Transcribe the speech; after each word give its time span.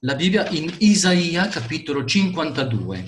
la 0.00 0.14
Bibbia 0.14 0.48
in 0.50 0.74
Isaia 0.78 1.48
capitolo 1.48 2.04
52. 2.04 3.06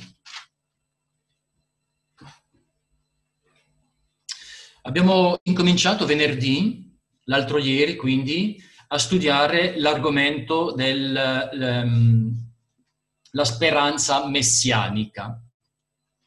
Abbiamo 4.82 5.38
incominciato 5.42 6.06
venerdì, 6.06 6.98
l'altro 7.24 7.58
ieri 7.58 7.96
quindi, 7.96 8.62
a 8.88 8.98
studiare 8.98 9.78
l'argomento 9.78 10.72
della 10.72 11.50
ehm, 11.50 12.52
speranza 13.42 14.26
messianica. 14.26 15.40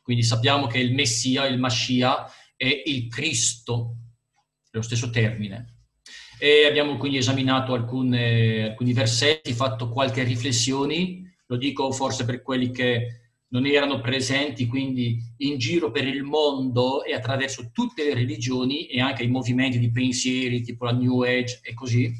Quindi 0.01 0.23
sappiamo 0.23 0.67
che 0.67 0.79
il 0.79 0.93
Messia, 0.93 1.45
il 1.45 1.59
Mascia, 1.59 2.29
è 2.55 2.83
il 2.85 3.07
Cristo, 3.07 3.97
è 4.69 4.77
lo 4.77 4.81
stesso 4.81 5.09
termine 5.09 5.72
e 6.43 6.65
abbiamo 6.65 6.97
quindi 6.97 7.19
esaminato 7.19 7.71
alcune, 7.71 8.65
alcuni 8.65 8.91
versetti, 8.91 9.53
fatto 9.53 9.87
qualche 9.87 10.23
riflessioni, 10.23 11.25
lo 11.45 11.55
dico 11.55 11.89
forse 11.93 12.25
per 12.25 12.41
quelli 12.41 12.69
che 12.69 13.21
non 13.47 13.65
erano 13.65 14.01
presenti 14.01 14.67
quindi 14.67 15.19
in 15.37 15.57
giro 15.57 15.89
per 15.89 16.05
il 16.05 16.23
mondo 16.23 17.05
e 17.05 17.13
attraverso 17.13 17.69
tutte 17.71 18.03
le 18.03 18.13
religioni 18.13 18.87
e 18.87 18.99
anche 18.99 19.23
i 19.23 19.29
movimenti 19.29 19.79
di 19.79 19.89
pensieri 19.89 20.61
tipo 20.61 20.83
la 20.83 20.91
New 20.91 21.21
Age 21.21 21.61
e 21.63 21.73
così, 21.73 22.11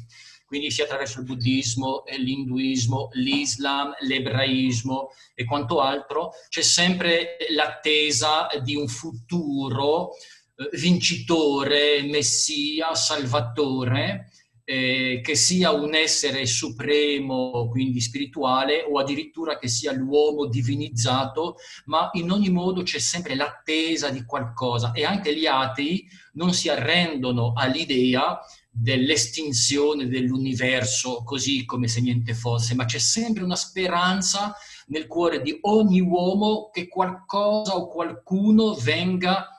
quindi 0.46 0.70
sia 0.70 0.84
attraverso 0.84 1.18
il 1.18 1.26
buddismo, 1.26 2.04
l'induismo, 2.16 3.10
l'islam, 3.12 3.92
l'ebraismo 4.06 5.10
e 5.34 5.44
quanto 5.44 5.82
altro, 5.82 6.30
c'è 6.48 6.62
sempre 6.62 7.36
l'attesa 7.50 8.46
di 8.62 8.74
un 8.74 8.88
futuro 8.88 10.12
eh, 10.12 10.43
vincitore, 10.72 12.02
messia, 12.02 12.94
salvatore, 12.94 14.30
eh, 14.66 15.20
che 15.22 15.34
sia 15.34 15.72
un 15.72 15.94
essere 15.94 16.46
supremo, 16.46 17.68
quindi 17.68 18.00
spirituale, 18.00 18.82
o 18.88 18.98
addirittura 18.98 19.58
che 19.58 19.68
sia 19.68 19.92
l'uomo 19.92 20.46
divinizzato, 20.46 21.56
ma 21.86 22.08
in 22.14 22.30
ogni 22.30 22.50
modo 22.50 22.82
c'è 22.82 22.98
sempre 22.98 23.34
l'attesa 23.34 24.08
di 24.08 24.24
qualcosa. 24.24 24.92
E 24.92 25.04
anche 25.04 25.36
gli 25.36 25.46
atei 25.46 26.06
non 26.34 26.52
si 26.54 26.68
arrendono 26.68 27.52
all'idea 27.54 28.40
dell'estinzione 28.70 30.08
dell'universo 30.08 31.22
così 31.22 31.64
come 31.64 31.86
se 31.86 32.00
niente 32.00 32.34
fosse, 32.34 32.74
ma 32.74 32.86
c'è 32.86 32.98
sempre 32.98 33.44
una 33.44 33.54
speranza 33.54 34.54
nel 34.86 35.06
cuore 35.06 35.42
di 35.42 35.56
ogni 35.62 36.00
uomo 36.00 36.70
che 36.72 36.88
qualcosa 36.88 37.76
o 37.76 37.86
qualcuno 37.86 38.74
venga 38.74 39.53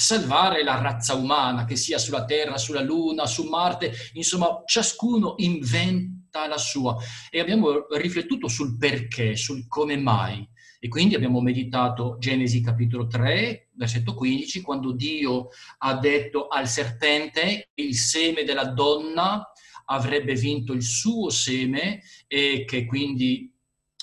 salvare 0.00 0.64
la 0.64 0.80
razza 0.80 1.14
umana, 1.14 1.64
che 1.64 1.76
sia 1.76 1.98
sulla 1.98 2.24
Terra, 2.24 2.56
sulla 2.56 2.80
Luna, 2.80 3.26
su 3.26 3.44
Marte, 3.44 3.92
insomma, 4.14 4.62
ciascuno 4.64 5.34
inventa 5.38 6.46
la 6.48 6.56
sua. 6.56 6.96
E 7.28 7.38
abbiamo 7.38 7.86
riflettuto 7.90 8.48
sul 8.48 8.78
perché, 8.78 9.36
sul 9.36 9.68
come 9.68 9.96
mai. 9.96 10.48
E 10.78 10.88
quindi 10.88 11.14
abbiamo 11.14 11.42
meditato 11.42 12.16
Genesi 12.18 12.62
capitolo 12.62 13.06
3, 13.06 13.68
versetto 13.74 14.14
15, 14.14 14.62
quando 14.62 14.92
Dio 14.92 15.48
ha 15.78 15.94
detto 15.98 16.48
al 16.48 16.66
serpente 16.66 17.68
il 17.74 17.94
seme 17.94 18.44
della 18.44 18.64
donna 18.64 19.52
avrebbe 19.84 20.34
vinto 20.34 20.72
il 20.72 20.82
suo 20.82 21.28
seme 21.28 22.00
e 22.26 22.64
che 22.64 22.86
quindi 22.86 23.54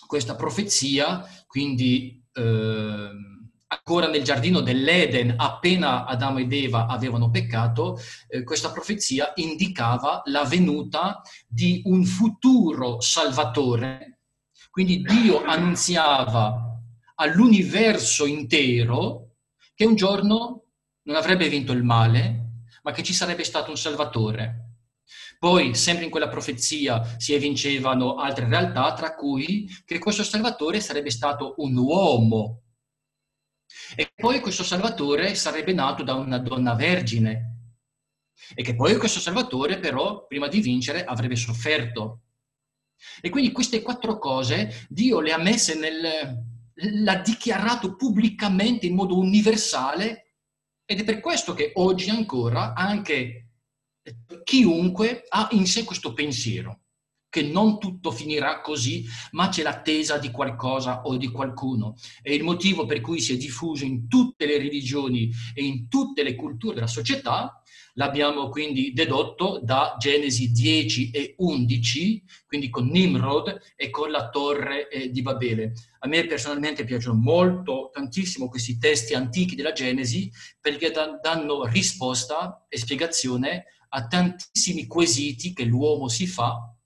questa 0.06 0.36
profezia, 0.36 1.26
quindi... 1.48 2.24
Eh, 2.34 3.36
ancora 3.68 4.08
nel 4.08 4.24
giardino 4.24 4.62
dell'Eden, 4.62 5.34
appena 5.38 6.06
Adamo 6.06 6.40
ed 6.40 6.54
Eva 6.54 6.88
avevano 6.88 7.30
peccato, 7.30 8.00
eh, 8.28 8.44
questa 8.44 8.72
profezia 8.72 9.34
indicava 9.36 10.22
la 10.26 10.44
venuta 10.46 11.22
di 11.48 11.82
un 11.86 12.06
futuro 12.06 13.02
salvatore. 13.02 14.20
Quindi 14.70 15.02
Dio 15.02 15.44
annunziava 15.44 16.80
all'universo 17.16 18.26
intero 18.26 19.36
che 19.74 19.86
un 19.86 19.96
giorno 19.96 20.66
non 21.04 21.16
avrebbe 21.16 21.50
vinto 21.50 21.72
il 21.72 21.84
male, 21.84 22.46
ma 22.84 22.92
che 22.92 23.04
ci 23.04 23.14
sarebbe 23.14 23.44
stato 23.44 23.70
un 23.70 23.78
salvatore. 23.78 24.64
Poi, 25.40 25.76
sempre 25.76 26.06
in 26.06 26.10
quella 26.10 26.30
profezia, 26.30 27.16
si 27.18 27.34
evincevano 27.34 28.16
altre 28.16 28.48
realtà, 28.48 28.94
tra 28.94 29.14
cui 29.16 29.70
che 29.86 30.00
questo 30.00 30.24
salvatore 30.24 30.80
sarebbe 30.80 31.12
stato 31.12 31.56
un 31.58 31.76
uomo 31.78 32.62
e 33.96 34.12
poi 34.16 34.40
questo 34.40 34.64
Salvatore 34.64 35.36
sarebbe 35.36 35.74
nato 35.74 36.04
da 36.04 36.14
una 36.14 36.40
donna 36.40 36.74
vergine. 36.76 37.56
E 38.56 38.64
che 38.64 38.76
poi 38.76 38.98
questo 38.98 39.20
Salvatore 39.20 39.80
però, 39.80 40.26
prima 40.26 40.48
di 40.48 40.62
vincere, 40.62 41.04
avrebbe 41.04 41.36
sofferto. 41.36 42.22
E 43.22 43.30
quindi 43.30 43.52
queste 43.52 43.82
quattro 43.82 44.18
cose 44.18 44.86
Dio 44.90 45.20
le 45.20 45.32
ha 45.32 45.38
messe 45.38 45.76
nel... 45.76 46.44
l'ha 46.74 47.16
dichiarato 47.18 47.96
pubblicamente 47.96 48.86
in 48.86 48.96
modo 48.96 49.18
universale 49.18 50.36
ed 50.86 51.02
è 51.02 51.04
per 51.04 51.20
questo 51.20 51.54
che 51.54 51.72
oggi 51.76 52.10
ancora 52.10 52.74
anche 52.74 53.50
chiunque 54.44 55.26
ha 55.28 55.50
in 55.52 55.68
sé 55.68 55.84
questo 55.84 56.14
pensiero 56.14 56.87
che 57.30 57.44
non 57.44 57.80
tutto 57.80 58.12
finirà 58.12 58.62
così, 58.62 59.06
ma 59.32 59.50
c'è 59.50 59.62
l'attesa 59.62 60.18
di 60.18 60.32
qualcosa 60.32 61.02
o 61.04 61.18
di 61.18 61.28
qualcuno. 61.30 61.96
È 62.22 62.32
il 62.32 62.44
motivo 62.44 62.86
per 62.86 63.02
cui 63.02 63.20
si 63.20 63.34
è 63.34 63.38
diffuso 63.38 63.86
in 63.86 64.08
tutte 64.08 64.46
le 64.46 64.58
religioni 64.58 65.30
e 65.54 65.64
in 65.64 65.88
tutte 65.88 66.24
le 66.24 66.36
culture 66.36 66.76
della 66.76 66.88
società. 66.88 67.62
L'abbiamo 67.94 68.50
quindi 68.50 68.94
dedotto 68.94 69.60
da 69.64 69.96
Genesi 69.98 70.52
10 70.52 71.10
e 71.10 71.34
11, 71.38 72.24
quindi 72.46 72.70
con 72.70 72.88
Nimrod 72.88 73.60
e 73.76 73.90
con 73.90 74.12
la 74.12 74.30
torre 74.30 74.88
eh, 74.88 75.10
di 75.10 75.24
Babele. 75.24 75.74
A 76.00 76.08
me 76.08 76.26
personalmente 76.28 76.86
piacciono 76.86 77.20
molto, 77.20 77.90
tantissimo 77.92 78.50
questi 78.50 78.78
testi 78.78 79.16
antichi 79.16 79.56
della 79.56 79.74
Genesi 79.74 80.32
perché 80.62 80.92
danno 80.92 81.66
risposta 81.66 82.68
e 82.70 82.78
spiegazione 82.78 83.66
a 83.90 84.06
tantissimi 84.06 84.86
quesiti 84.86 85.54
che 85.54 85.64
l'uomo 85.64 86.08
si 86.08 86.28
fa 86.28 86.77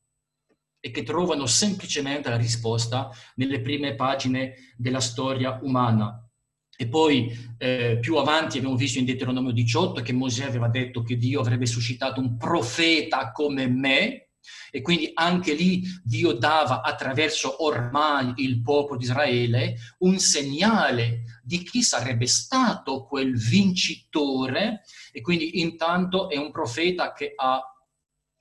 e 0.81 0.91
che 0.91 1.03
trovano 1.03 1.45
semplicemente 1.45 2.29
la 2.29 2.35
risposta 2.35 3.09
nelle 3.35 3.61
prime 3.61 3.95
pagine 3.95 4.73
della 4.75 4.99
storia 4.99 5.59
umana. 5.61 6.27
E 6.75 6.87
poi 6.87 7.31
eh, 7.59 7.99
più 8.01 8.17
avanti 8.17 8.57
abbiamo 8.57 8.75
visto 8.75 8.97
in 8.97 9.05
Deuteronomio 9.05 9.51
18 9.51 10.01
che 10.01 10.13
Mosè 10.13 10.45
aveva 10.45 10.67
detto 10.67 11.03
che 11.03 11.15
Dio 11.15 11.39
avrebbe 11.39 11.67
suscitato 11.67 12.19
un 12.19 12.35
profeta 12.37 13.31
come 13.31 13.67
me, 13.67 14.31
e 14.71 14.81
quindi 14.81 15.11
anche 15.13 15.53
lì 15.53 15.83
Dio 16.03 16.33
dava 16.33 16.81
attraverso 16.81 17.63
ormai 17.63 18.33
il 18.37 18.61
popolo 18.61 18.97
di 18.97 19.03
Israele 19.03 19.75
un 19.99 20.17
segnale 20.17 21.41
di 21.43 21.61
chi 21.63 21.83
sarebbe 21.83 22.25
stato 22.25 23.05
quel 23.05 23.37
vincitore 23.37 24.81
e 25.11 25.21
quindi 25.21 25.59
intanto 25.59 26.29
è 26.29 26.37
un 26.37 26.51
profeta 26.51 27.13
che 27.13 27.33
ha 27.35 27.61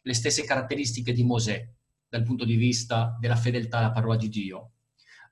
le 0.02 0.14
stesse 0.14 0.44
caratteristiche 0.44 1.12
di 1.12 1.22
Mosè 1.22 1.68
dal 2.10 2.25
punto 2.25 2.44
di 2.44 2.56
vista 2.56 3.16
della 3.19 3.37
fedeltà 3.37 3.78
alla 3.78 3.93
parola 3.93 4.16
di 4.16 4.28
Dio, 4.28 4.72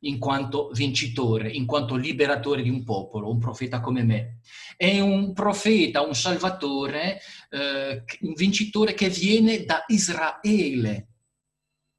in 0.00 0.18
quanto 0.18 0.70
vincitore, 0.72 1.50
in 1.50 1.66
quanto 1.66 1.96
liberatore 1.96 2.62
di 2.62 2.70
un 2.70 2.84
popolo, 2.84 3.30
un 3.30 3.38
profeta 3.38 3.80
come 3.80 4.04
me. 4.04 4.38
È 4.76 5.00
un 5.00 5.32
profeta, 5.32 6.06
un 6.06 6.14
salvatore, 6.14 7.18
eh, 7.50 8.04
un 8.20 8.32
vincitore 8.34 8.94
che 8.94 9.08
viene 9.08 9.64
da 9.64 9.84
Israele. 9.88 11.08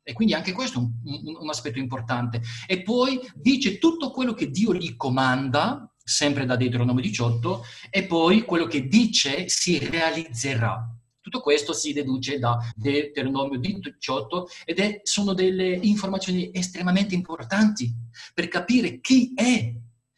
E 0.01 0.13
quindi 0.13 0.33
anche 0.33 0.53
questo 0.53 0.79
è 0.79 0.81
un, 0.81 1.35
un, 1.41 1.49
aspetto 1.49 1.77
importante. 1.77 2.41
E 2.65 2.81
poi 2.81 3.19
dice 3.35 3.77
tutto 3.77 4.11
quello 4.11 4.33
che 4.33 4.49
Dio 4.49 4.73
gli 4.73 4.95
comanda, 4.95 5.93
sempre 6.01 6.45
da 6.45 6.55
Deuteronomio 6.55 7.01
18, 7.03 7.63
e 7.89 8.05
poi 8.05 8.43
quello 8.43 8.65
che 8.65 8.87
dice 8.87 9.49
si 9.49 9.77
realizzerà. 9.77 10.98
Tutto 11.29 11.43
questo 11.43 11.73
si 11.73 11.93
deduce 11.93 12.39
da 12.39 12.57
Deuteronomio 12.75 13.59
18 13.59 14.47
ed 14.65 14.79
è, 14.79 15.01
sono 15.03 15.35
delle 15.35 15.77
informazioni 15.83 16.49
estremamente 16.51 17.13
importanti 17.13 17.93
per 18.33 18.47
capire 18.47 18.99
chi 18.99 19.31
è 19.35 19.71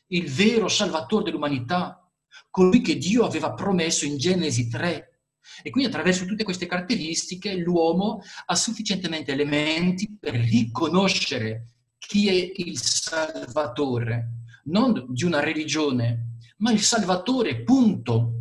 il 0.08 0.32
vero 0.32 0.70
salvatore 0.70 1.26
dell'umanità, 1.26 2.10
colui 2.50 2.80
che 2.80 2.96
Dio 2.96 3.26
aveva 3.26 3.52
promesso 3.52 4.06
in 4.06 4.18
Genesi 4.18 4.70
3. 4.70 5.20
E 5.62 5.70
quindi 5.70 5.90
attraverso 5.90 6.24
tutte 6.24 6.46
queste 6.46 6.66
caratteristiche 6.66 7.56
l'uomo 7.56 8.22
ha 8.46 8.56
sufficientemente 8.56 9.34
elementi 9.34 10.16
per 10.18 10.36
riconoscere 10.36 11.74
chi 11.98 12.30
è 12.30 12.52
il 12.56 12.80
salvatore, 12.80 14.46
non 14.66 15.08
di 15.10 15.26
una 15.26 15.42
religione, 15.42 16.38
ma 16.60 16.72
il 16.72 16.82
salvatore, 16.82 17.64
punto 17.64 18.41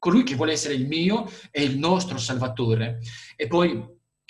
colui 0.00 0.24
che 0.24 0.34
vuole 0.34 0.52
essere 0.52 0.74
il 0.74 0.88
mio 0.88 1.30
è 1.50 1.60
il 1.60 1.78
nostro 1.78 2.18
Salvatore. 2.18 3.00
E 3.36 3.46
poi 3.46 3.68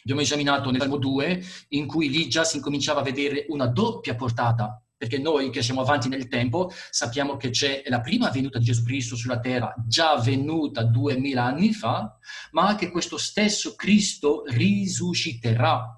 abbiamo 0.02 0.20
esaminato 0.20 0.70
nel 0.70 0.80
Salmo 0.80 0.98
2, 0.98 1.42
in 1.68 1.86
cui 1.86 2.10
lì 2.10 2.28
già 2.28 2.44
si 2.44 2.56
incominciava 2.56 3.00
a 3.00 3.04
vedere 3.04 3.46
una 3.48 3.66
doppia 3.66 4.16
portata, 4.16 4.82
perché 4.96 5.18
noi 5.18 5.48
che 5.50 5.62
siamo 5.62 5.80
avanti 5.80 6.08
nel 6.08 6.26
tempo 6.26 6.70
sappiamo 6.90 7.36
che 7.36 7.50
c'è 7.50 7.84
la 7.86 8.00
prima 8.00 8.30
venuta 8.30 8.58
di 8.58 8.64
Gesù 8.64 8.82
Cristo 8.82 9.14
sulla 9.14 9.38
terra, 9.38 9.72
già 9.86 10.10
avvenuta 10.10 10.82
duemila 10.82 11.44
anni 11.44 11.72
fa, 11.72 12.18
ma 12.50 12.74
che 12.74 12.90
questo 12.90 13.16
stesso 13.16 13.76
Cristo 13.76 14.42
risusciterà. 14.48 15.94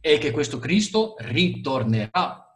e 0.00 0.18
che 0.18 0.30
questo 0.30 0.58
Cristo 0.58 1.16
ritornerà 1.18 2.47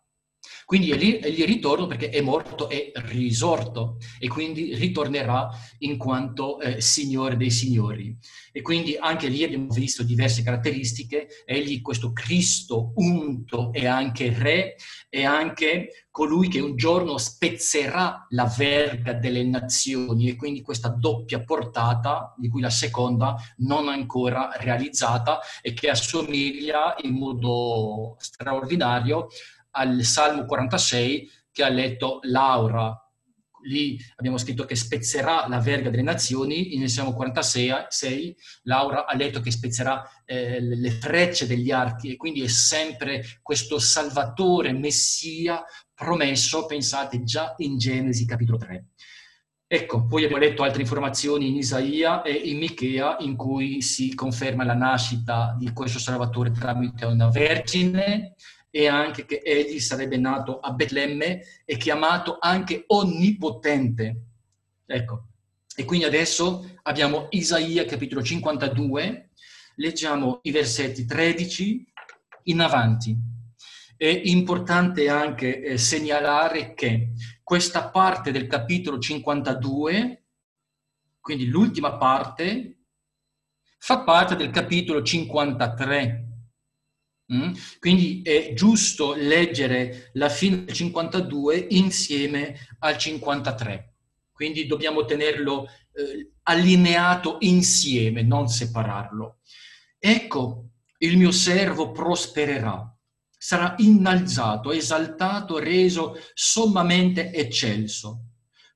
quindi 0.72 0.90
egli 0.90 1.44
ritorna 1.44 1.86
perché 1.86 2.08
è 2.08 2.22
morto 2.22 2.70
e 2.70 2.92
risorto 2.94 3.98
e 4.18 4.26
quindi 4.26 4.74
ritornerà 4.74 5.50
in 5.80 5.98
quanto 5.98 6.58
eh, 6.60 6.80
Signore 6.80 7.36
dei 7.36 7.50
Signori. 7.50 8.16
E 8.50 8.62
quindi 8.62 8.96
anche 8.98 9.28
lì 9.28 9.44
abbiamo 9.44 9.70
visto 9.70 10.02
diverse 10.02 10.42
caratteristiche. 10.42 11.26
Egli, 11.44 11.82
questo 11.82 12.14
Cristo 12.14 12.92
unto, 12.94 13.70
è 13.70 13.84
anche 13.84 14.32
Re, 14.34 14.76
è 15.10 15.24
anche 15.24 16.06
colui 16.10 16.48
che 16.48 16.60
un 16.60 16.76
giorno 16.76 17.16
spezzerà 17.16 18.26
la 18.30 18.44
verga 18.56 19.14
delle 19.14 19.42
nazioni 19.44 20.28
e 20.28 20.36
quindi 20.36 20.60
questa 20.60 20.88
doppia 20.88 21.42
portata, 21.42 22.34
di 22.38 22.48
cui 22.48 22.60
la 22.60 22.70
seconda 22.70 23.34
non 23.58 23.88
ancora 23.88 24.50
realizzata 24.54 25.40
e 25.60 25.72
che 25.72 25.88
assomiglia 25.88 26.94
in 27.02 27.14
modo 27.14 28.16
straordinario 28.18 29.28
al 29.72 30.02
Salmo 30.02 30.44
46 30.44 31.30
che 31.52 31.62
ha 31.62 31.68
letto 31.68 32.20
Laura. 32.22 32.96
Lì 33.64 33.96
abbiamo 34.16 34.38
scritto 34.38 34.64
che 34.64 34.74
spezzerà 34.74 35.46
la 35.46 35.60
verga 35.60 35.88
delle 35.88 36.02
nazioni, 36.02 36.76
nel 36.78 36.88
Salmo 36.88 37.12
46 37.12 37.86
6, 37.88 38.36
Laura 38.62 39.06
ha 39.06 39.14
letto 39.14 39.40
che 39.40 39.52
spezzerà 39.52 40.02
eh, 40.24 40.60
le 40.60 40.90
frecce 40.90 41.46
degli 41.46 41.70
archi 41.70 42.12
e 42.12 42.16
quindi 42.16 42.42
è 42.42 42.48
sempre 42.48 43.22
questo 43.40 43.78
Salvatore, 43.78 44.72
Messia 44.72 45.62
promesso, 45.94 46.66
pensate 46.66 47.22
già 47.22 47.54
in 47.58 47.78
Genesi 47.78 48.26
capitolo 48.26 48.58
3. 48.58 48.86
Ecco, 49.74 50.06
poi 50.06 50.24
abbiamo 50.24 50.42
letto 50.42 50.64
altre 50.64 50.82
informazioni 50.82 51.48
in 51.48 51.56
Isaia 51.56 52.20
e 52.20 52.32
in 52.32 52.58
Michea 52.58 53.16
in 53.20 53.36
cui 53.36 53.80
si 53.80 54.14
conferma 54.14 54.64
la 54.64 54.74
nascita 54.74 55.56
di 55.58 55.72
questo 55.72 55.98
Salvatore 55.98 56.50
tramite 56.50 57.06
una 57.06 57.30
vergine, 57.30 58.34
e 58.74 58.88
anche 58.88 59.26
che 59.26 59.42
egli 59.44 59.78
sarebbe 59.80 60.16
nato 60.16 60.58
a 60.58 60.72
Betlemme 60.72 61.42
e 61.66 61.76
chiamato 61.76 62.38
anche 62.40 62.84
onnipotente. 62.86 64.22
Ecco, 64.86 65.26
e 65.76 65.84
quindi 65.84 66.06
adesso 66.06 66.78
abbiamo 66.84 67.26
Isaia 67.30 67.84
capitolo 67.84 68.22
52, 68.22 69.30
leggiamo 69.76 70.40
i 70.44 70.50
versetti 70.50 71.04
13 71.04 71.92
in 72.44 72.60
avanti. 72.60 73.14
È 73.94 74.06
importante 74.06 75.06
anche 75.10 75.62
eh, 75.62 75.76
segnalare 75.76 76.72
che 76.72 77.12
questa 77.42 77.90
parte 77.90 78.32
del 78.32 78.46
capitolo 78.46 78.98
52, 78.98 80.24
quindi 81.20 81.46
l'ultima 81.46 81.98
parte, 81.98 82.78
fa 83.76 84.00
parte 84.00 84.34
del 84.34 84.48
capitolo 84.48 85.02
53 85.02 86.21
Mm? 87.32 87.52
Quindi 87.78 88.22
è 88.22 88.52
giusto 88.54 89.14
leggere 89.14 90.10
la 90.14 90.28
fine 90.28 90.64
del 90.64 90.74
52 90.74 91.66
insieme 91.70 92.56
al 92.80 92.96
53. 92.96 93.94
Quindi 94.32 94.66
dobbiamo 94.66 95.04
tenerlo 95.04 95.66
eh, 95.66 96.32
allineato 96.44 97.36
insieme, 97.40 98.22
non 98.22 98.48
separarlo. 98.48 99.38
Ecco, 99.98 100.70
il 100.98 101.16
mio 101.16 101.30
servo 101.30 101.92
prospererà, 101.92 102.92
sarà 103.36 103.74
innalzato, 103.78 104.72
esaltato, 104.72 105.58
reso 105.58 106.16
sommamente 106.34 107.32
eccelso. 107.32 108.26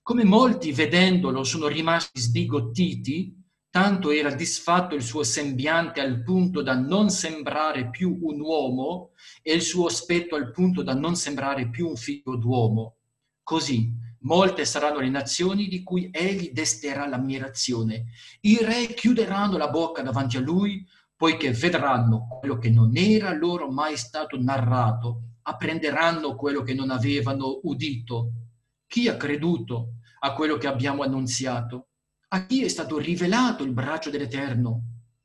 Come 0.02 0.24
molti 0.24 0.72
vedendolo 0.72 1.42
sono 1.42 1.66
rimasti 1.66 2.20
sbigottiti, 2.20 3.35
tanto 3.76 4.10
era 4.10 4.32
disfatto 4.34 4.94
il 4.94 5.02
suo 5.02 5.22
sembiante 5.22 6.00
al 6.00 6.22
punto 6.22 6.62
da 6.62 6.74
non 6.74 7.10
sembrare 7.10 7.90
più 7.90 8.18
un 8.22 8.40
uomo 8.40 9.10
e 9.42 9.52
il 9.52 9.60
suo 9.60 9.84
aspetto 9.84 10.34
al 10.34 10.50
punto 10.50 10.82
da 10.82 10.94
non 10.94 11.14
sembrare 11.14 11.68
più 11.68 11.86
un 11.86 11.96
figlio 11.96 12.36
d'uomo. 12.36 12.96
Così 13.42 13.92
molte 14.20 14.64
saranno 14.64 15.00
le 15.00 15.10
nazioni 15.10 15.68
di 15.68 15.82
cui 15.82 16.08
egli 16.10 16.52
desterà 16.52 17.06
l'ammirazione. 17.06 18.06
I 18.40 18.60
re 18.62 18.94
chiuderanno 18.94 19.58
la 19.58 19.68
bocca 19.68 20.00
davanti 20.00 20.38
a 20.38 20.40
lui, 20.40 20.82
poiché 21.14 21.50
vedranno 21.50 22.28
quello 22.40 22.56
che 22.56 22.70
non 22.70 22.96
era 22.96 23.34
loro 23.34 23.70
mai 23.70 23.98
stato 23.98 24.40
narrato, 24.40 25.20
apprenderanno 25.42 26.34
quello 26.34 26.62
che 26.62 26.72
non 26.72 26.88
avevano 26.88 27.60
udito. 27.64 28.30
Chi 28.86 29.06
ha 29.08 29.18
creduto 29.18 29.96
a 30.20 30.32
quello 30.32 30.56
che 30.56 30.66
abbiamo 30.66 31.02
annunziato? 31.02 31.88
A 32.28 32.44
chi 32.44 32.64
è 32.64 32.68
stato 32.68 32.98
rivelato 32.98 33.62
il 33.62 33.72
braccio 33.72 34.10
dell'Eterno? 34.10 34.82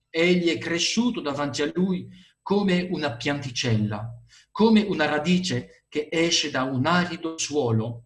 Egli 0.08 0.50
è 0.50 0.60
cresciuto 0.60 1.20
davanti 1.20 1.64
a 1.64 1.72
lui 1.74 2.08
come 2.44 2.88
una 2.92 3.16
pianticella, 3.16 4.22
come 4.52 4.84
una 4.84 5.06
radice 5.06 5.86
che 5.90 6.10
esce 6.12 6.52
da 6.52 6.62
un 6.62 6.86
arido 6.86 7.40
suolo. 7.40 8.06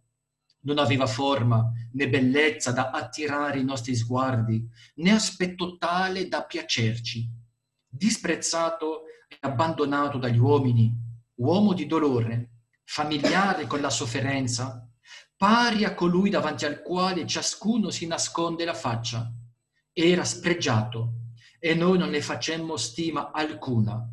Non 0.61 0.77
aveva 0.77 1.07
forma 1.07 1.69
né 1.91 2.09
bellezza 2.09 2.71
da 2.71 2.91
attirare 2.91 3.59
i 3.59 3.65
nostri 3.65 3.95
sguardi, 3.95 4.65
né 4.95 5.11
aspetto 5.11 5.77
tale 5.77 6.29
da 6.29 6.45
piacerci. 6.45 7.29
Disprezzato 7.85 9.03
e 9.27 9.35
abbandonato 9.41 10.17
dagli 10.17 10.39
uomini, 10.39 10.89
uomo 11.35 11.73
di 11.73 11.85
dolore, 11.85 12.51
familiare 12.85 13.67
con 13.67 13.81
la 13.81 13.89
sofferenza, 13.89 14.89
pari 15.37 15.83
a 15.83 15.93
colui 15.93 16.29
davanti 16.29 16.65
al 16.65 16.81
quale 16.81 17.27
ciascuno 17.27 17.89
si 17.89 18.07
nasconde 18.07 18.65
la 18.65 18.73
faccia. 18.73 19.31
Era 19.91 20.23
spregiato 20.23 21.13
e 21.59 21.73
noi 21.73 21.97
non 21.97 22.09
ne 22.09 22.21
facemmo 22.21 22.77
stima 22.77 23.31
alcuna. 23.31 24.07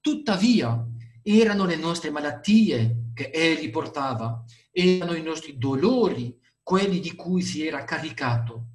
Tuttavia 0.00 0.84
erano 1.22 1.64
le 1.64 1.76
nostre 1.76 2.10
malattie 2.10 3.10
che 3.14 3.30
egli 3.32 3.70
portava, 3.70 4.44
erano 4.70 5.14
i 5.14 5.22
nostri 5.22 5.58
dolori 5.58 6.38
quelli 6.62 7.00
di 7.00 7.14
cui 7.14 7.42
si 7.42 7.66
era 7.66 7.84
caricato, 7.84 8.66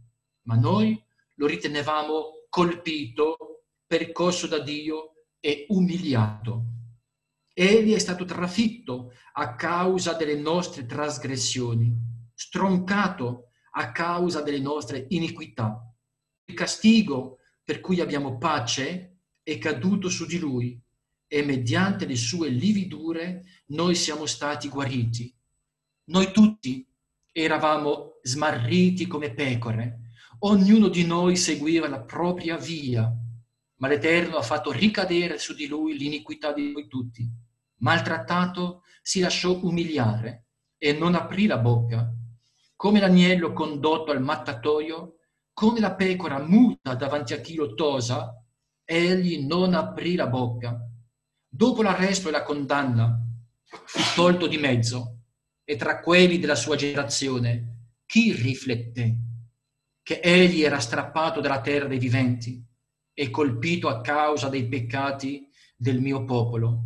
ma 0.43 0.55
noi 0.55 1.01
lo 1.35 1.45
ritenevamo 1.45 2.45
colpito, 2.49 3.65
percosso 3.85 4.47
da 4.47 4.59
Dio 4.59 5.13
e 5.39 5.65
umiliato. 5.69 6.63
Egli 7.53 7.93
è 7.93 7.99
stato 7.99 8.23
trafitto 8.23 9.11
a 9.33 9.55
causa 9.55 10.13
delle 10.13 10.35
nostre 10.35 10.85
trasgressioni, 10.85 11.93
stroncato 12.33 13.49
a 13.71 13.91
causa 13.91 14.41
delle 14.41 14.59
nostre 14.59 15.05
iniquità. 15.09 15.81
Il 16.45 16.55
castigo 16.55 17.39
per 17.63 17.81
cui 17.81 17.99
abbiamo 17.99 18.37
pace 18.37 19.19
è 19.43 19.57
caduto 19.57 20.09
su 20.09 20.25
di 20.25 20.39
lui 20.39 20.79
e 21.27 21.43
mediante 21.43 22.05
le 22.05 22.15
sue 22.15 22.49
lividure 22.49 23.43
noi 23.67 23.95
siamo 23.95 24.25
stati 24.25 24.69
guariti. 24.69 25.33
Noi 26.05 26.31
tutti 26.31 26.85
eravamo 27.31 28.19
smarriti 28.21 29.07
come 29.07 29.33
pecore, 29.33 30.11
ognuno 30.39 30.87
di 30.89 31.05
noi 31.05 31.35
seguiva 31.35 31.87
la 31.87 32.01
propria 32.01 32.57
via 32.57 33.13
ma 33.81 33.87
l'Eterno 33.87 34.37
ha 34.37 34.43
fatto 34.43 34.71
ricadere 34.71 35.39
su 35.39 35.55
di 35.55 35.67
lui 35.67 35.97
l'iniquità 35.97 36.53
di 36.53 36.71
noi 36.71 36.87
tutti. 36.87 37.27
Maltrattato, 37.81 38.81
si 39.01 39.19
lasciò 39.19 39.59
umiliare 39.63 40.45
e 40.77 40.93
non 40.93 41.15
aprì 41.15 41.45
la 41.45 41.57
bocca. 41.57 42.11
Come 42.75 42.99
l'agnello 42.99 43.53
condotto 43.53 44.11
al 44.11 44.21
mattatoio, 44.21 45.17
come 45.53 45.79
la 45.79 45.93
pecora 45.93 46.39
muta 46.39 46.95
davanti 46.95 47.33
a 47.33 47.41
chi 47.41 47.55
lo 47.55 47.73
tosa, 47.73 48.33
egli 48.83 49.45
non 49.45 49.73
aprì 49.73 50.15
la 50.15 50.27
bocca. 50.27 50.77
Dopo 51.47 51.81
l'arresto 51.81 52.29
e 52.29 52.31
la 52.31 52.43
condanna, 52.43 53.19
fu 53.63 53.99
tolto 54.15 54.47
di 54.47 54.57
mezzo, 54.57 55.17
e 55.63 55.75
tra 55.75 55.99
quelli 55.99 56.39
della 56.39 56.55
sua 56.55 56.75
generazione, 56.75 57.93
chi 58.05 58.33
rifletté 58.33 59.17
che 60.01 60.19
egli 60.19 60.63
era 60.63 60.79
strappato 60.79 61.39
dalla 61.39 61.61
terra 61.61 61.87
dei 61.87 61.99
viventi? 61.99 62.69
e 63.13 63.29
colpito 63.29 63.87
a 63.87 64.01
causa 64.01 64.49
dei 64.49 64.67
peccati 64.67 65.47
del 65.75 65.99
mio 66.01 66.23
popolo. 66.25 66.83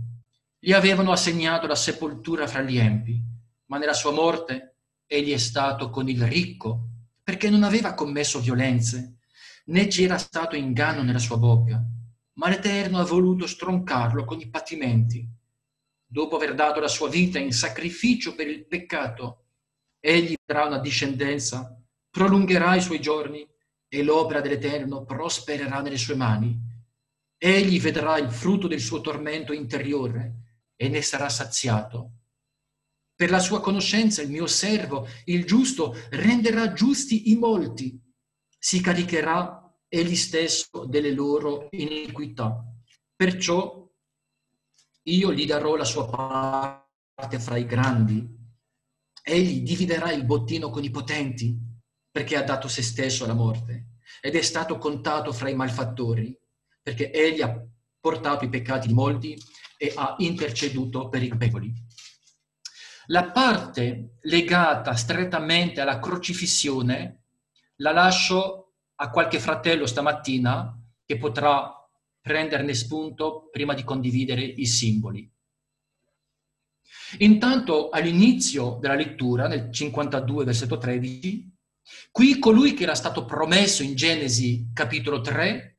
Gli 0.65 0.74
avevano 0.74 1.12
assegnato 1.12 1.67
la 1.67 1.75
sepoltura 1.75 2.48
fra 2.48 2.63
gli 2.63 2.79
empi, 2.79 3.22
ma 3.67 3.77
nella 3.77 3.93
sua 3.93 4.10
morte 4.10 4.77
egli 5.05 5.31
è 5.31 5.38
stato 5.38 5.91
con 5.91 6.10
il 6.10 6.24
ricco, 6.24 6.88
perché 7.22 7.51
non 7.51 7.62
aveva 7.62 7.93
commesso 7.93 8.39
violenze, 8.39 9.19
né 9.65 9.86
c'era 9.86 10.17
stato 10.17 10.55
inganno 10.55 11.03
nella 11.03 11.19
sua 11.19 11.38
bocca, 11.38 11.79
ma 12.39 12.50
l'Eterno 12.50 12.98
ha 12.98 13.03
voluto 13.03 13.45
stroncarlo 13.45 14.25
con 14.25 14.39
i 14.39 14.50
patimenti. 14.50 15.24
Dopo 16.03 16.36
aver 16.36 16.55
dato 16.55 16.79
la 16.79 16.88
sua 16.88 17.10
vita 17.10 17.38
in 17.38 17.53
sacrificio 17.53 18.34
per 18.34 18.48
il 18.48 18.65
peccato, 18.65 19.43
egli 20.00 20.34
darà 20.43 20.65
una 20.65 20.79
discendenza, 20.79 21.79
prolungherà 22.10 22.74
i 22.74 22.81
suoi 22.81 23.00
giorni 23.00 23.48
e 23.88 24.01
l'opera 24.01 24.41
dell'Eterno 24.41 25.05
prospererà 25.05 25.81
nelle 25.81 26.00
sue 26.00 26.15
mani. 26.15 26.60
Egli 27.38 27.79
vedrà 27.79 28.17
il 28.17 28.31
frutto 28.31 28.67
del 28.67 28.79
suo 28.79 29.00
tormento 29.00 29.53
interiore 29.53 30.39
e 30.75 30.89
ne 30.89 31.01
sarà 31.01 31.29
saziato. 31.29 32.12
Per 33.15 33.29
la 33.29 33.39
sua 33.39 33.62
conoscenza 33.62 34.22
il 34.22 34.29
mio 34.29 34.46
servo, 34.46 35.08
il 35.25 35.46
giusto, 35.46 35.96
renderà 36.10 36.74
giusti 36.74 37.32
i 37.32 37.36
molti. 37.36 37.98
Si 38.58 38.82
caricherà 38.82 39.74
egli 39.88 40.15
stesso 40.15 40.86
delle 40.86 41.12
loro 41.12 41.70
iniquità. 41.72 42.62
Perciò 43.15 43.89
io 45.03 45.34
gli 45.34 45.46
darò 45.46 45.75
la 45.75 45.86
sua 45.86 46.08
parte 46.08 47.39
fra 47.39 47.58
i 47.58 47.65
grandi. 47.65 48.27
Egli 49.24 49.62
dividerà 49.62 50.12
il 50.12 50.25
bottino 50.25 50.70
con 50.70 50.84
i 50.84 50.89
potenti, 50.89 51.58
perché 52.12 52.36
ha 52.36 52.44
dato 52.44 52.67
se 52.67 52.82
stesso 52.82 53.24
alla 53.24 53.34
morte, 53.34 54.00
ed 54.22 54.36
è 54.36 54.41
stato 54.41 54.77
contato 54.77 55.32
fra 55.32 55.50
i 55.50 55.55
malfattori, 55.55 56.38
perché 56.82 57.12
egli 57.12 57.41
ha 57.41 57.65
portato 58.00 58.44
i 58.44 58.50
peccati 58.50 58.88
di 58.88 58.94
molti 58.94 59.38
e 59.77 59.94
ha 59.96 60.15
interceduto 60.20 61.10
per 61.10 61.24
i 61.24 61.27
colpevoli. 61.27 61.74
La 63.08 63.32
parte 63.32 64.17
legata 64.22 64.94
strettamente 64.96 65.82
alla 65.82 66.00
crocifissione 66.00 67.24
la 67.77 67.91
lascio 67.91 68.74
a 68.96 69.10
qualche 69.10 69.39
fratello 69.39 69.86
stamattina 69.86 70.75
che 71.05 71.17
potrà 71.17 71.72
prenderne 72.20 72.74
spunto 72.74 73.50
prima 73.51 73.74
di 73.74 73.84
condividere 73.84 74.41
i 74.41 74.65
simboli. 74.65 75.32
Intanto 77.20 77.89
all'inizio 77.89 78.79
della 78.82 78.96
lettura, 78.96 79.48
nel 79.48 79.72
52, 79.72 80.44
versetto 80.44 80.77
13, 80.79 81.53
qui 82.12 82.39
colui 82.39 82.74
che 82.74 82.84
era 82.84 82.96
stato 82.96 83.25
promesso 83.25 83.84
in 83.84 83.94
Genesi 83.96 84.72
capitolo 84.74 85.22
3, 85.22 85.75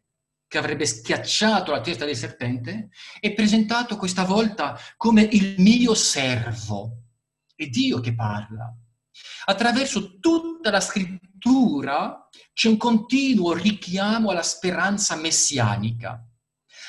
che 0.48 0.58
avrebbe 0.58 0.86
schiacciato 0.86 1.72
la 1.72 1.80
testa 1.80 2.04
del 2.04 2.16
serpente, 2.16 2.90
è 3.20 3.32
presentato 3.32 3.96
questa 3.96 4.24
volta 4.24 4.78
come 4.96 5.22
il 5.22 5.56
mio 5.58 5.94
servo. 5.94 7.02
È 7.54 7.66
Dio 7.66 8.00
che 8.00 8.14
parla. 8.14 8.72
Attraverso 9.46 10.18
tutta 10.18 10.70
la 10.70 10.80
scrittura 10.80 12.28
c'è 12.52 12.68
un 12.68 12.76
continuo 12.76 13.54
richiamo 13.54 14.30
alla 14.30 14.42
speranza 14.42 15.16
messianica. 15.16 16.22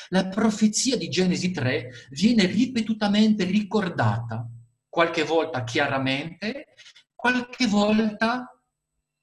La 0.10 0.28
profezia 0.28 0.98
di 0.98 1.10
Genesi 1.10 1.52
3 1.52 2.08
viene 2.12 2.46
ripetutamente 2.46 3.44
ricordata, 3.44 4.48
qualche 4.88 5.24
volta 5.24 5.64
chiaramente, 5.64 6.68
qualche 7.14 7.68
volta 7.68 8.62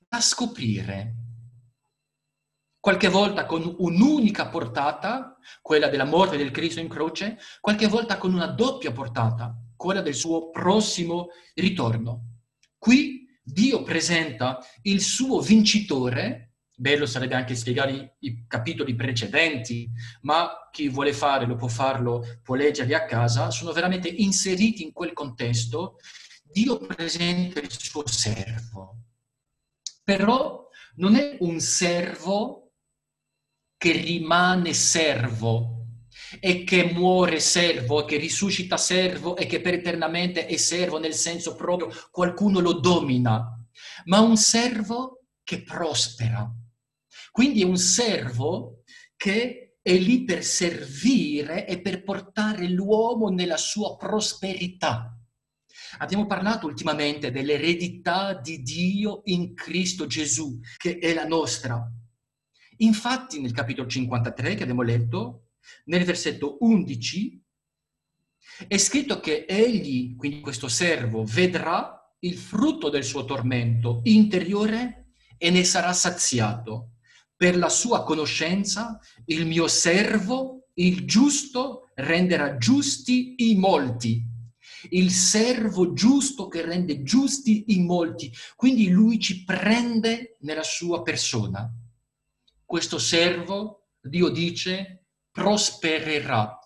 da 0.09 0.21
scoprire. 0.21 1.24
Qualche 2.85 3.09
volta 3.09 3.47
con 3.47 3.77
un'unica 3.79 4.49
portata, 4.49 5.39
quella 5.63 5.89
della 5.89 6.05
morte 6.05 6.37
del 6.37 6.51
Cristo 6.51 6.81
in 6.81 6.89
croce, 6.89 7.39
qualche 7.63 7.87
volta 7.87 8.19
con 8.19 8.35
una 8.35 8.45
doppia 8.45 8.93
portata, 8.93 9.57
quella 9.75 10.03
del 10.03 10.13
suo 10.13 10.51
prossimo 10.51 11.29
ritorno. 11.55 12.43
Qui 12.77 13.27
Dio 13.43 13.83
presenta 13.85 14.59
il 14.83 15.01
suo 15.01 15.41
vincitore 15.41 16.57
Bello 16.77 17.07
sarebbe 17.07 17.37
anche 17.37 17.55
spiegare 17.55 18.17
i, 18.19 18.45
capitoli 18.47 18.95
precedenti, 18.95 19.89
ma 20.23 20.69
chi 20.71 20.91
vuole 20.91 21.15
fare 21.15 21.47
lo 21.47 21.55
può 21.55 21.69
farlo, 21.69 22.41
può 22.43 22.55
leggerli 22.55 22.93
a 22.93 23.07
casa, 23.07 23.51
sono 23.51 23.73
veramente 23.73 24.09
inseriti 24.09 24.83
in 24.83 24.93
quel 24.93 25.15
contesto. 25.15 25.97
Dio 26.43 26.77
presenta 26.77 27.61
il 27.61 27.71
suo 27.71 28.07
servo, 28.07 28.99
però 30.03 30.69
non 30.97 31.15
è 31.15 31.39
un 31.41 31.61
servo 31.61 32.64
che 33.85 33.93
rimane 33.93 34.73
servo 34.73 35.71
e 36.41 36.65
che 36.65 36.93
muore 36.93 37.41
servo, 37.41 38.03
e 38.03 38.05
che 38.07 38.17
risuscita 38.17 38.77
servo 38.77 39.37
e 39.37 39.47
che 39.47 39.61
per 39.61 39.75
eternamente 39.75 40.47
è 40.47 40.57
servo 40.57 40.99
nel 40.99 41.15
senso 41.15 41.55
proprio 41.55 41.91
qualcuno 42.11 42.61
lo 42.61 42.75
domina, 42.75 43.47
ma 44.05 44.21
un 44.21 44.37
servo 44.37 45.27
che 45.43 45.63
prospera 45.63 46.51
quindi 47.35 47.63
è 47.63 47.65
un 47.65 47.79
servo 47.79 48.85
che 49.17 49.79
è 49.83 49.93
lì 49.99 50.23
per 50.23 50.45
servire 50.45 51.67
e 51.67 51.81
per 51.81 52.05
portare 52.05 52.69
l'uomo 52.69 53.29
nella 53.29 53.57
sua 53.57 53.97
prosperità. 53.97 55.19
Abbiamo 55.99 56.27
parlato 56.27 56.67
ultimamente 56.67 57.33
dell'eredità 57.33 58.35
di 58.35 58.63
Dio 58.63 59.23
in 59.25 59.53
Cristo 59.53 60.07
Gesù, 60.07 60.61
che 60.77 60.99
è 60.99 61.13
la 61.13 61.27
nostra. 61.27 61.85
Infatti 62.79 63.41
nel 63.41 63.53
capitolo 63.53 63.89
53 63.89 64.55
che 64.55 64.63
abbiamo 64.63 64.83
letto, 64.83 65.49
nel 65.87 66.05
versetto 66.05 66.59
11, 66.61 67.43
è 68.69 68.77
scritto 68.77 69.21
che 69.21 69.47
egli, 69.49 70.15
quindi 70.17 70.41
questo 70.41 70.69
servo, 70.69 71.25
vedrà 71.25 71.99
il 72.21 72.37
frutto 72.37 72.89
del 72.89 73.05
suo 73.05 73.25
tormento 73.25 74.01
interiore 74.05 75.13
e 75.37 75.51
ne 75.51 75.65
sarà 75.65 75.93
saziato 75.93 76.91
per 77.37 77.57
la 77.57 77.69
sua 77.69 78.05
conoscenza 78.05 78.99
il 79.27 79.47
mio 79.47 79.67
servo, 79.67 80.69
il 80.75 81.05
giusto, 81.05 81.91
renderà 81.95 82.57
giusti 82.57 83.35
i 83.39 83.57
molti. 83.57 84.23
Il 84.91 85.11
servo 85.11 85.93
giusto 85.93 86.49
che 86.49 86.65
rende 86.65 87.03
giusti 87.03 87.65
i 87.69 87.81
molti. 87.81 88.33
Quindi 88.55 88.89
lui 88.89 89.19
ci 89.19 89.45
prende 89.45 90.37
nella 90.41 90.63
sua 90.63 91.03
persona. 91.03 91.71
Questo 92.65 92.99
servo, 92.99 93.89
Dio 94.01 94.29
dice, 94.29 95.07
prospererà. 95.31 96.59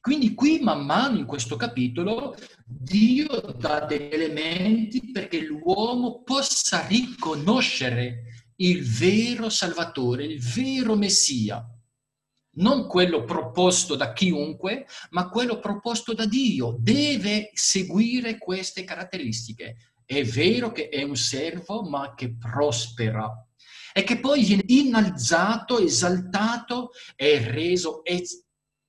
Quindi 0.00 0.34
qui 0.34 0.60
man 0.60 0.84
mano 0.84 1.18
in 1.18 1.26
questo 1.26 1.56
capitolo 1.56 2.34
Dio 2.64 3.26
dà 3.58 3.80
degli 3.80 4.14
elementi 4.14 5.10
perché 5.10 5.40
l'uomo 5.42 6.22
possa 6.22 6.86
riconoscere 6.86 8.22
il 8.56 8.82
vero 8.82 9.50
Salvatore, 9.50 10.24
il 10.24 10.40
vero 10.40 10.94
Messia. 10.94 11.64
Non 12.52 12.86
quello 12.86 13.24
proposto 13.24 13.94
da 13.96 14.12
chiunque, 14.12 14.86
ma 15.10 15.28
quello 15.28 15.58
proposto 15.58 16.14
da 16.14 16.26
Dio. 16.26 16.76
Deve 16.78 17.50
seguire 17.52 18.38
queste 18.38 18.84
caratteristiche. 18.84 19.76
È 20.04 20.22
vero 20.24 20.72
che 20.72 20.88
è 20.88 21.02
un 21.02 21.16
servo, 21.16 21.82
ma 21.82 22.14
che 22.14 22.36
prospera 22.36 23.30
e 23.92 24.02
che 24.02 24.18
poi 24.18 24.44
viene 24.44 24.64
innalzato, 24.66 25.78
esaltato 25.78 26.90
e 27.16 27.38
reso 27.50 28.04
es- 28.04 28.44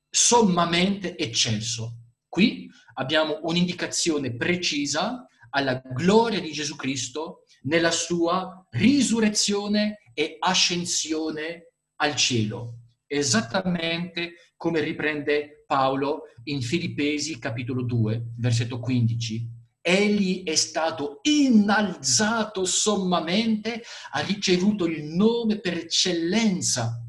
sommamente 0.10 1.18
eccelso. 1.18 1.98
Qui 2.28 2.70
abbiamo 2.96 3.40
un'indicazione 3.44 4.36
precisa 4.36 5.26
alla 5.52 5.82
gloria 5.94 6.40
di 6.40 6.52
Gesù 6.52 6.76
Cristo 6.76 7.44
nella 7.64 7.92
sua 7.92 8.66
risurrezione 8.72 10.12
e 10.14 10.38
ascensione 10.40 11.74
al 11.98 12.16
cielo, 12.16 12.80
esattamente 13.06 14.54
come 14.56 14.80
riprende 14.82 15.64
Paolo 15.66 16.24
in 16.46 16.62
Filippesi 16.62 17.38
capitolo 17.38 17.84
2, 17.84 18.34
versetto 18.38 18.80
15. 18.80 19.51
Egli 19.82 20.44
è 20.44 20.56
stato 20.56 21.20
innalzato 21.24 22.66
sommamente, 22.66 23.82
ha 24.12 24.20
ricevuto 24.22 24.86
il 24.86 25.04
nome 25.04 25.60
per 25.60 25.76
eccellenza. 25.76 27.04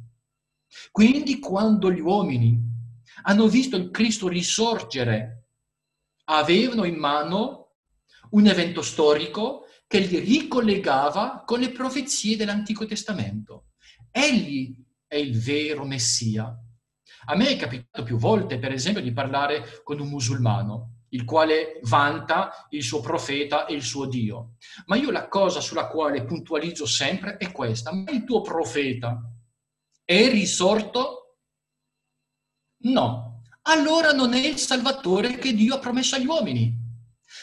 Quindi 0.91 1.39
quando 1.39 1.93
gli 1.93 2.01
uomini 2.01 2.59
hanno 3.25 3.47
visto 3.47 3.77
il 3.77 3.91
Cristo 3.91 4.27
risorgere, 4.29 5.49
avevano 6.25 6.85
in 6.85 6.97
mano 6.97 7.75
un 8.31 8.47
evento 8.47 8.81
storico 8.81 9.67
che 9.87 9.99
li 10.01 10.19
ricollegava 10.19 11.43
con 11.45 11.61
le 11.61 11.71
profezie 11.71 12.37
dell'Antico 12.37 12.87
Testamento. 12.87 13.67
Egli 14.11 14.75
è 15.07 15.17
il 15.17 15.39
vero 15.39 15.85
Messia. 15.85 16.57
A 17.27 17.37
me 17.37 17.49
è 17.49 17.57
capitato 17.57 18.03
più 18.03 18.17
volte, 18.17 18.59
per 18.59 18.73
esempio, 18.73 19.03
di 19.03 19.13
parlare 19.13 19.83
con 19.85 20.01
un 20.01 20.09
musulmano, 20.09 20.92
il 21.13 21.25
quale 21.25 21.81
vanta 21.83 22.67
il 22.71 22.83
suo 22.83 23.01
profeta 23.01 23.67
e 23.67 23.75
il 23.75 23.83
suo 23.83 24.07
Dio. 24.07 24.57
Ma 24.87 24.97
io 24.97 25.11
la 25.11 25.29
cosa 25.29 25.61
sulla 25.61 25.89
quale 25.89 26.25
puntualizzo 26.25 26.87
sempre 26.87 27.37
è 27.37 27.51
questa. 27.53 27.93
Ma 27.93 28.11
il 28.11 28.25
tuo 28.25 28.41
profeta 28.41 29.21
è 30.05 30.29
risorto? 30.29 31.39
No. 32.85 33.43
Allora 33.63 34.13
non 34.13 34.35
è 34.35 34.45
il 34.45 34.59
Salvatore 34.59 35.39
che 35.39 35.55
Dio 35.55 35.77
ha 35.77 35.79
promesso 35.79 36.17
agli 36.17 36.27
uomini 36.27 36.81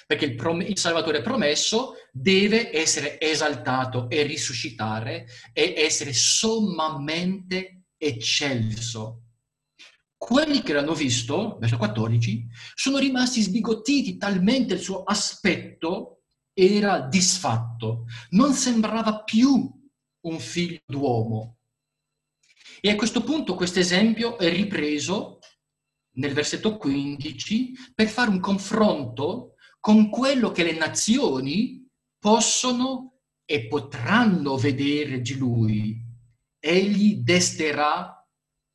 perché 0.06 0.26
il, 0.26 0.36
prom- 0.36 0.68
il, 0.68 0.78
Salvatore 0.78 1.22
promesso 1.22 1.94
deve 2.12 2.76
essere 2.76 3.20
esaltato 3.20 4.10
e 4.10 4.24
risuscitare 4.24 5.28
e 5.54 5.76
essere 5.78 6.14
sommamente 6.14 7.84
eccelso. 7.98 9.29
Quelli 10.20 10.62
che 10.62 10.74
l'hanno 10.74 10.94
visto, 10.94 11.58
verso 11.62 11.78
14, 11.78 12.46
sono 12.76 12.98
rimasti 12.98 13.42
sbigottiti 13.42 14.18
talmente 14.18 14.74
il 14.74 14.82
suo 14.82 15.04
aspetto 15.04 16.24
era 16.52 17.00
disfatto, 17.00 18.04
non 18.32 18.52
sembrava 18.52 19.24
più 19.24 19.72
un 20.26 20.40
figlio 20.40 20.82
d'uomo. 20.86 21.60
E 22.82 22.90
a 22.90 22.98
questo 22.98 23.24
punto 23.24 23.56
questo 23.56 23.80
esempio 23.80 24.38
è 24.38 24.50
ripreso 24.50 25.40
nel 26.18 26.34
versetto 26.34 26.76
15 26.76 27.94
per 27.96 28.10
fare 28.10 28.30
un 28.30 28.42
confronto 28.42 29.54
con 29.80 30.10
quello 30.10 30.52
che 30.52 30.64
le 30.64 30.74
nazioni 30.74 31.88
possono 32.20 33.22
e 33.46 33.68
potranno 33.68 34.58
vedere 34.58 35.22
di 35.22 35.38
lui. 35.38 35.98
Egli 36.60 37.20
desterà 37.22 38.19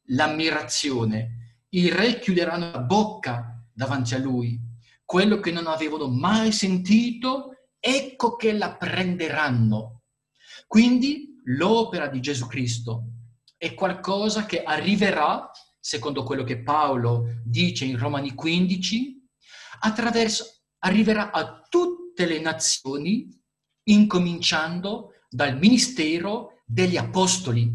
l'ammirazione. 0.08 1.62
I 1.70 1.90
re 1.90 2.18
chiuderanno 2.18 2.70
la 2.70 2.80
bocca 2.80 3.62
davanti 3.72 4.14
a 4.14 4.18
lui, 4.18 4.60
quello 5.04 5.40
che 5.40 5.50
non 5.50 5.66
avevano 5.66 6.08
mai 6.08 6.52
sentito, 6.52 7.50
ecco 7.78 8.36
che 8.36 8.52
la 8.52 8.76
prenderanno. 8.76 10.02
Quindi 10.66 11.40
l'opera 11.44 12.08
di 12.08 12.20
Gesù 12.20 12.46
Cristo 12.46 13.10
è 13.56 13.74
qualcosa 13.74 14.46
che 14.46 14.62
arriverà, 14.62 15.50
secondo 15.78 16.22
quello 16.22 16.44
che 16.44 16.62
Paolo 16.62 17.40
dice 17.44 17.84
in 17.84 17.98
Romani 17.98 18.34
15, 18.34 19.22
attraverso, 19.80 20.62
arriverà 20.78 21.30
a 21.30 21.62
tutte 21.68 22.26
le 22.26 22.40
nazioni, 22.40 23.28
incominciando 23.84 25.10
dal 25.28 25.58
ministero 25.58 26.62
degli 26.64 26.96
apostoli. 26.96 27.70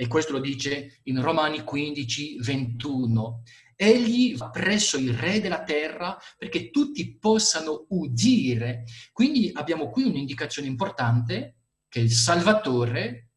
E 0.00 0.06
questo 0.06 0.32
lo 0.32 0.40
dice 0.40 1.00
in 1.04 1.20
Romani 1.20 1.62
15, 1.62 2.38
21. 2.40 3.42
Egli 3.76 4.34
va 4.34 4.48
presso 4.48 4.96
il 4.96 5.12
Re 5.12 5.42
della 5.42 5.62
terra 5.62 6.16
perché 6.38 6.70
tutti 6.70 7.18
possano 7.18 7.84
udire. 7.90 8.84
Quindi 9.12 9.50
abbiamo 9.52 9.90
qui 9.90 10.04
un'indicazione 10.04 10.68
importante 10.68 11.56
che 11.86 12.00
il 12.00 12.10
Salvatore 12.10 13.32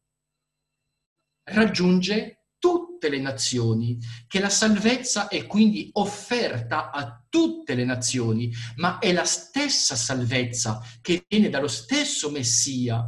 raggiunge 1.50 2.46
tutte 2.58 3.10
le 3.10 3.18
nazioni, 3.20 3.98
che 4.26 4.40
la 4.40 4.48
salvezza 4.48 5.28
è 5.28 5.46
quindi 5.46 5.90
offerta 5.92 6.90
a 6.90 7.26
tutte 7.28 7.74
le 7.74 7.84
nazioni, 7.84 8.50
ma 8.76 9.00
è 9.00 9.12
la 9.12 9.26
stessa 9.26 9.96
salvezza 9.96 10.80
che 11.02 11.26
viene 11.28 11.50
dallo 11.50 11.68
stesso 11.68 12.30
Messia. 12.30 13.06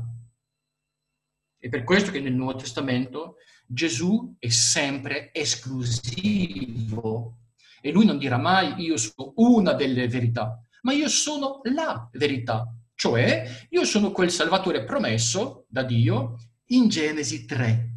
È 1.58 1.70
per 1.70 1.84
questo 1.84 2.10
che 2.10 2.20
nel 2.20 2.34
Nuovo 2.34 2.58
Testamento 2.58 3.36
Gesù 3.66 4.36
è 4.38 4.48
sempre 4.48 5.30
esclusivo 5.32 7.38
e 7.80 7.90
lui 7.90 8.04
non 8.04 8.18
dirà 8.18 8.38
mai 8.38 8.80
io 8.82 8.96
sono 8.96 9.32
una 9.36 9.72
delle 9.72 10.08
verità, 10.08 10.60
ma 10.82 10.92
io 10.92 11.08
sono 11.08 11.60
la 11.64 12.08
verità, 12.12 12.72
cioè 12.94 13.66
io 13.70 13.84
sono 13.84 14.12
quel 14.12 14.30
Salvatore 14.30 14.84
promesso 14.84 15.66
da 15.68 15.82
Dio 15.82 16.38
in 16.66 16.88
Genesi 16.88 17.44
3. 17.44 17.90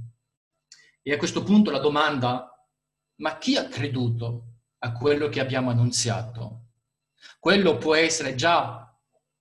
E 1.01 1.13
a 1.13 1.17
questo 1.17 1.43
punto 1.43 1.71
la 1.71 1.79
domanda, 1.79 2.51
ma 3.17 3.37
chi 3.37 3.55
ha 3.55 3.67
creduto 3.67 4.45
a 4.79 4.91
quello 4.91 5.29
che 5.29 5.39
abbiamo 5.39 5.69
annunziato? 5.69 6.65
Quello 7.39 7.77
può 7.77 7.95
essere 7.95 8.35
già 8.35 8.88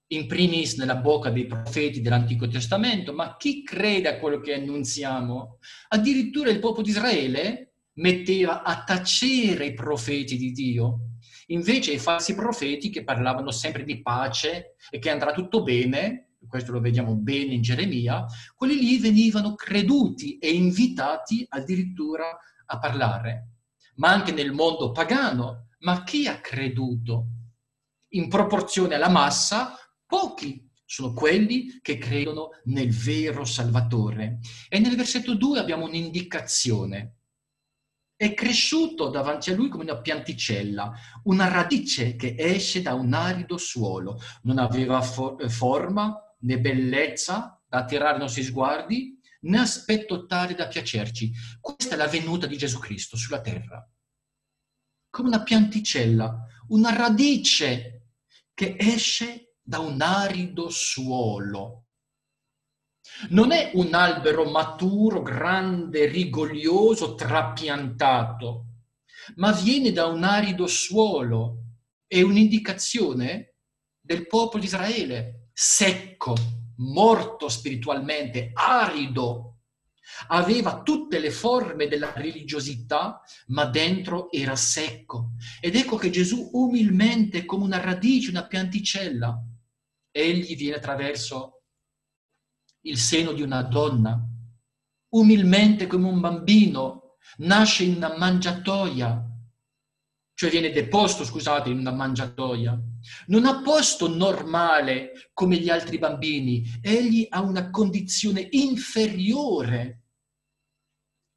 in 0.08 0.26
primis 0.26 0.76
nella 0.76 0.96
bocca 0.96 1.30
dei 1.30 1.46
profeti 1.46 2.00
dell'Antico 2.00 2.48
Testamento, 2.48 3.12
ma 3.12 3.36
chi 3.36 3.62
crede 3.62 4.08
a 4.08 4.18
quello 4.18 4.40
che 4.40 4.54
annunziamo? 4.54 5.58
Addirittura 5.88 6.50
il 6.50 6.60
popolo 6.60 6.82
di 6.82 6.90
Israele 6.90 7.74
metteva 7.94 8.62
a 8.62 8.84
tacere 8.84 9.66
i 9.66 9.74
profeti 9.74 10.36
di 10.36 10.52
Dio. 10.52 11.00
Invece 11.48 11.92
i 11.92 11.98
falsi 11.98 12.34
profeti 12.34 12.90
che 12.90 13.04
parlavano 13.04 13.50
sempre 13.50 13.84
di 13.84 14.00
pace 14.00 14.76
e 14.90 14.98
che 14.98 15.10
andrà 15.10 15.32
tutto 15.32 15.62
bene, 15.62 16.34
questo 16.46 16.72
lo 16.72 16.80
vediamo 16.80 17.14
bene 17.14 17.54
in 17.54 17.62
Geremia, 17.62 18.24
quelli 18.54 18.78
lì 18.78 18.98
venivano 18.98 19.54
creduti 19.54 20.38
e 20.38 20.52
invitati 20.52 21.44
addirittura 21.48 22.24
a 22.66 22.78
parlare. 22.78 23.48
Ma 23.96 24.10
anche 24.10 24.32
nel 24.32 24.52
mondo 24.52 24.92
pagano, 24.92 25.68
ma 25.80 26.04
chi 26.04 26.26
ha 26.26 26.40
creduto? 26.40 27.26
In 28.10 28.28
proporzione 28.28 28.94
alla 28.94 29.08
massa, 29.08 29.74
Pochi 30.08 30.66
sono 30.86 31.12
quelli 31.12 31.80
che 31.82 31.98
credono 31.98 32.48
nel 32.64 32.90
vero 32.90 33.44
Salvatore. 33.44 34.38
E 34.70 34.78
nel 34.78 34.96
versetto 34.96 35.34
2 35.34 35.58
abbiamo 35.58 35.84
un'indicazione. 35.84 37.16
È 38.16 38.32
cresciuto 38.32 39.10
davanti 39.10 39.50
a 39.50 39.54
lui 39.54 39.68
come 39.68 39.84
una 39.84 40.00
pianticella, 40.00 40.92
una 41.24 41.48
radice 41.48 42.16
che 42.16 42.34
esce 42.38 42.80
da 42.80 42.94
un 42.94 43.12
arido 43.12 43.58
suolo. 43.58 44.18
Non 44.44 44.56
aveva 44.56 45.02
for- 45.02 45.42
eh, 45.42 45.50
forma 45.50 46.16
né 46.40 46.58
bellezza 46.58 47.62
da 47.68 47.80
attirare 47.80 48.16
i 48.16 48.20
nostri 48.20 48.42
sguardi, 48.42 49.20
né 49.42 49.58
aspetto 49.58 50.24
tale 50.24 50.54
da 50.54 50.68
piacerci. 50.68 51.30
Questa 51.60 51.96
è 51.96 51.98
la 51.98 52.08
venuta 52.08 52.46
di 52.46 52.56
Gesù 52.56 52.78
Cristo 52.78 53.18
sulla 53.18 53.42
terra. 53.42 53.86
Come 55.10 55.28
una 55.28 55.42
pianticella, 55.42 56.46
una 56.68 56.96
radice 56.96 58.12
che 58.54 58.74
esce 58.78 59.47
da 59.68 59.80
un 59.80 60.00
arido 60.00 60.70
suolo. 60.70 61.88
Non 63.28 63.52
è 63.52 63.72
un 63.74 63.92
albero 63.92 64.48
maturo, 64.48 65.20
grande, 65.20 66.06
rigoglioso, 66.06 67.14
trapiantato, 67.14 68.64
ma 69.36 69.52
viene 69.52 69.92
da 69.92 70.06
un 70.06 70.24
arido 70.24 70.66
suolo. 70.66 71.64
È 72.06 72.22
un'indicazione 72.22 73.56
del 74.00 74.26
popolo 74.26 74.60
di 74.62 74.68
Israele, 74.68 75.50
secco, 75.52 76.34
morto 76.76 77.50
spiritualmente, 77.50 78.52
arido. 78.54 79.56
Aveva 80.28 80.80
tutte 80.80 81.18
le 81.18 81.30
forme 81.30 81.88
della 81.88 82.14
religiosità, 82.14 83.20
ma 83.48 83.66
dentro 83.66 84.30
era 84.30 84.56
secco. 84.56 85.32
Ed 85.60 85.76
ecco 85.76 85.96
che 85.96 86.08
Gesù 86.08 86.48
umilmente, 86.54 87.44
come 87.44 87.64
una 87.64 87.82
radice, 87.82 88.30
una 88.30 88.46
pianticella, 88.46 89.42
egli 90.10 90.56
viene 90.56 90.76
attraverso 90.76 91.62
il 92.82 92.98
seno 92.98 93.32
di 93.32 93.42
una 93.42 93.62
donna, 93.62 94.20
umilmente 95.10 95.86
come 95.86 96.08
un 96.08 96.20
bambino, 96.20 97.16
nasce 97.38 97.84
in 97.84 97.96
una 97.96 98.16
mangiatoia, 98.16 99.24
cioè 100.34 100.50
viene 100.50 100.70
deposto, 100.70 101.24
scusate, 101.24 101.68
in 101.68 101.78
una 101.78 101.90
mangiatoia. 101.90 102.80
Non 103.26 103.44
ha 103.44 103.60
posto 103.60 104.08
normale 104.08 105.30
come 105.32 105.56
gli 105.56 105.68
altri 105.68 105.98
bambini, 105.98 106.64
egli 106.80 107.26
ha 107.28 107.40
una 107.40 107.70
condizione 107.70 108.46
inferiore 108.52 110.02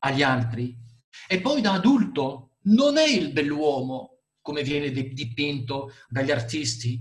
agli 0.03 0.21
altri. 0.21 0.77
E 1.27 1.41
poi 1.41 1.61
da 1.61 1.73
adulto 1.73 2.57
non 2.63 2.97
è 2.97 3.07
il 3.07 3.31
bell'uomo 3.31 4.19
come 4.41 4.63
viene 4.63 4.91
dipinto 4.91 5.93
dagli 6.07 6.31
artisti, 6.31 6.99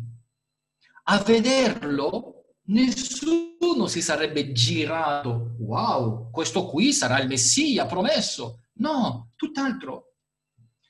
a 1.13 1.19
vederlo 1.19 2.45
nessuno 2.67 3.89
si 3.89 4.01
sarebbe 4.01 4.53
girato, 4.53 5.57
wow, 5.59 6.31
questo 6.31 6.67
qui 6.67 6.93
sarà 6.93 7.19
il 7.19 7.27
Messia 7.27 7.85
promesso. 7.87 8.67
No, 8.75 9.33
tutt'altro. 9.35 10.15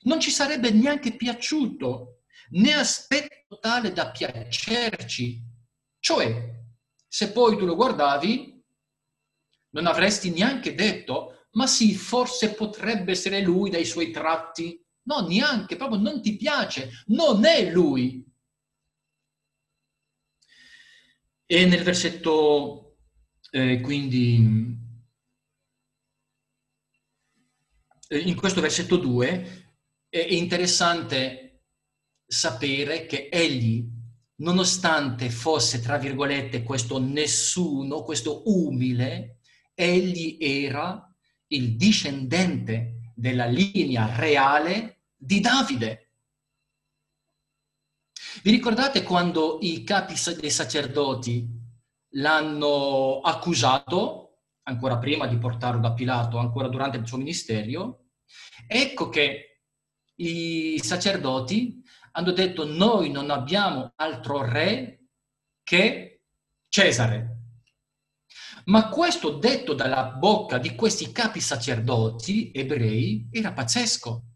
Non 0.03 0.19
ci 0.19 0.29
sarebbe 0.29 0.69
neanche 0.69 1.15
piaciuto, 1.15 2.21
né 2.51 2.73
aspetto 2.73 3.57
tale 3.59 3.91
da 3.93 4.11
piacerci. 4.11 5.41
Cioè, 5.99 6.53
se 7.07 7.31
poi 7.31 7.57
tu 7.57 7.65
lo 7.65 7.75
guardavi, 7.75 8.63
non 9.71 9.87
avresti 9.87 10.29
neanche 10.29 10.75
detto, 10.75 11.47
ma 11.53 11.65
sì, 11.65 11.95
forse 11.95 12.53
potrebbe 12.53 13.13
essere 13.13 13.41
lui 13.41 13.71
dai 13.71 13.85
suoi 13.85 14.11
tratti. 14.11 14.79
No, 15.03 15.25
neanche, 15.27 15.77
proprio 15.77 15.99
non 15.99 16.21
ti 16.21 16.35
piace, 16.35 16.91
non 17.07 17.43
è 17.43 17.71
lui. 17.71 18.30
E 21.53 21.65
nel 21.65 21.83
versetto, 21.83 22.95
eh, 23.49 23.81
quindi, 23.81 24.73
eh, 28.07 28.17
in 28.19 28.35
questo 28.37 28.61
versetto 28.61 28.95
2 28.95 29.73
è 30.07 30.27
interessante 30.29 31.65
sapere 32.25 33.05
che 33.05 33.27
egli, 33.29 33.85
nonostante 34.35 35.29
fosse, 35.29 35.81
tra 35.81 35.97
virgolette, 35.97 36.63
questo 36.63 36.99
nessuno, 36.99 38.03
questo 38.03 38.43
umile, 38.45 39.39
egli 39.73 40.37
era 40.39 41.05
il 41.47 41.75
discendente 41.75 43.11
della 43.13 43.47
linea 43.47 44.15
reale 44.15 45.01
di 45.17 45.41
Davide. 45.41 46.10
Vi 48.43 48.49
ricordate 48.49 49.03
quando 49.03 49.59
i 49.61 49.83
capi 49.83 50.15
dei 50.39 50.49
sacerdoti 50.49 51.47
l'hanno 52.13 53.19
accusato, 53.19 54.45
ancora 54.63 54.97
prima 54.97 55.27
di 55.27 55.37
portarlo 55.37 55.79
da 55.79 55.93
Pilato, 55.93 56.39
ancora 56.39 56.67
durante 56.67 56.97
il 56.97 57.05
suo 57.05 57.17
ministero? 57.17 58.05
Ecco 58.65 59.09
che 59.09 59.61
i 60.15 60.79
sacerdoti 60.83 61.83
hanno 62.13 62.31
detto 62.31 62.65
noi 62.65 63.11
non 63.11 63.29
abbiamo 63.29 63.93
altro 63.95 64.43
re 64.43 65.09
che 65.61 66.23
Cesare. 66.67 67.37
Ma 68.65 68.89
questo 68.89 69.37
detto 69.37 69.75
dalla 69.75 70.13
bocca 70.13 70.57
di 70.57 70.73
questi 70.73 71.11
capi 71.11 71.39
sacerdoti 71.39 72.51
ebrei 72.51 73.27
era 73.31 73.53
pazzesco. 73.53 74.30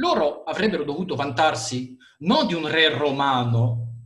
Loro 0.00 0.44
avrebbero 0.44 0.82
dovuto 0.82 1.14
vantarsi 1.14 1.94
non 2.20 2.46
di 2.46 2.54
un 2.54 2.66
re 2.66 2.88
romano, 2.88 3.96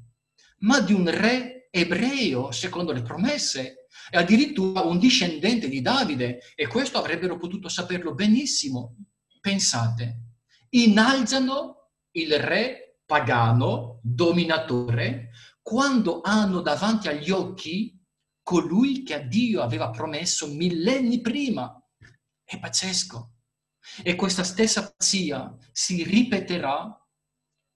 ma 0.59 0.81
di 0.81 0.93
un 0.93 1.09
re 1.09 1.69
ebreo, 1.71 2.51
secondo 2.51 2.91
le 2.91 3.03
promesse, 3.03 3.87
e 4.11 4.19
addirittura 4.19 4.83
un 4.83 4.99
discendente 4.99 5.69
di 5.69 5.81
Davide, 5.81 6.41
e 6.57 6.67
questo 6.67 6.99
avrebbero 6.99 7.37
potuto 7.37 7.69
saperlo 7.69 8.13
benissimo. 8.13 8.97
Pensate, 9.41 10.33
innalzano 10.71 11.91
il 12.13 12.41
re 12.41 12.99
pagano, 13.07 14.01
dominatore, 14.03 15.31
quando 15.63 16.23
hanno 16.23 16.61
davanti 16.61 17.07
agli 17.07 17.31
occhi 17.31 17.97
colui 18.43 19.05
che 19.05 19.15
a 19.15 19.21
Dio 19.21 19.63
aveva 19.63 19.91
promesso 19.91 20.49
millenni 20.49 21.21
prima. 21.21 21.73
È 22.43 22.59
pazzesco. 22.59 23.34
E 24.03 24.15
questa 24.15 24.45
stessa 24.45 24.95
pazzia 24.97 25.55
si 25.73 26.03
ripeterà 26.03 26.99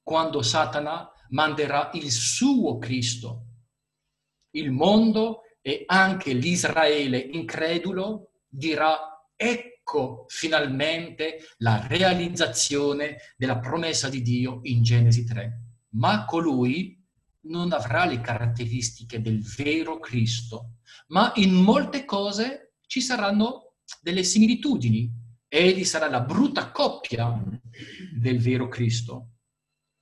quando 0.03 0.43
Satana 0.43 1.11
manderà 1.31 1.91
il 1.95 2.11
suo 2.11 2.79
Cristo. 2.79 3.45
Il 4.51 4.71
mondo 4.71 5.43
e 5.61 5.85
anche 5.87 6.33
l'Israele 6.33 7.19
incredulo 7.19 8.31
dirà 8.49 8.97
ecco 9.37 10.25
finalmente 10.29 11.55
la 11.59 11.87
realizzazione 11.87 13.19
della 13.37 13.59
promessa 13.59 14.09
di 14.09 14.23
Dio 14.23 14.61
in 14.63 14.83
Genesi 14.83 15.25
3. 15.25 15.63
Ma 15.91 16.25
colui 16.25 16.99
non 17.43 17.73
avrà 17.73 18.05
le 18.05 18.21
caratteristiche 18.21 19.21
del 19.21 19.43
vero 19.43 19.99
Cristo, 19.99 20.79
ma 21.09 21.33
in 21.37 21.55
molte 21.55 22.05
cose 22.05 22.75
ci 22.87 23.01
saranno 23.01 23.75
delle 24.01 24.23
similitudini. 24.23 25.11
Egli 25.49 25.85
sarà 25.85 26.11
la 26.11 26.21
brutta 26.21 26.71
coppia 26.71 27.43
del 28.15 28.39
vero 28.39 28.69
Cristo. 28.69 29.31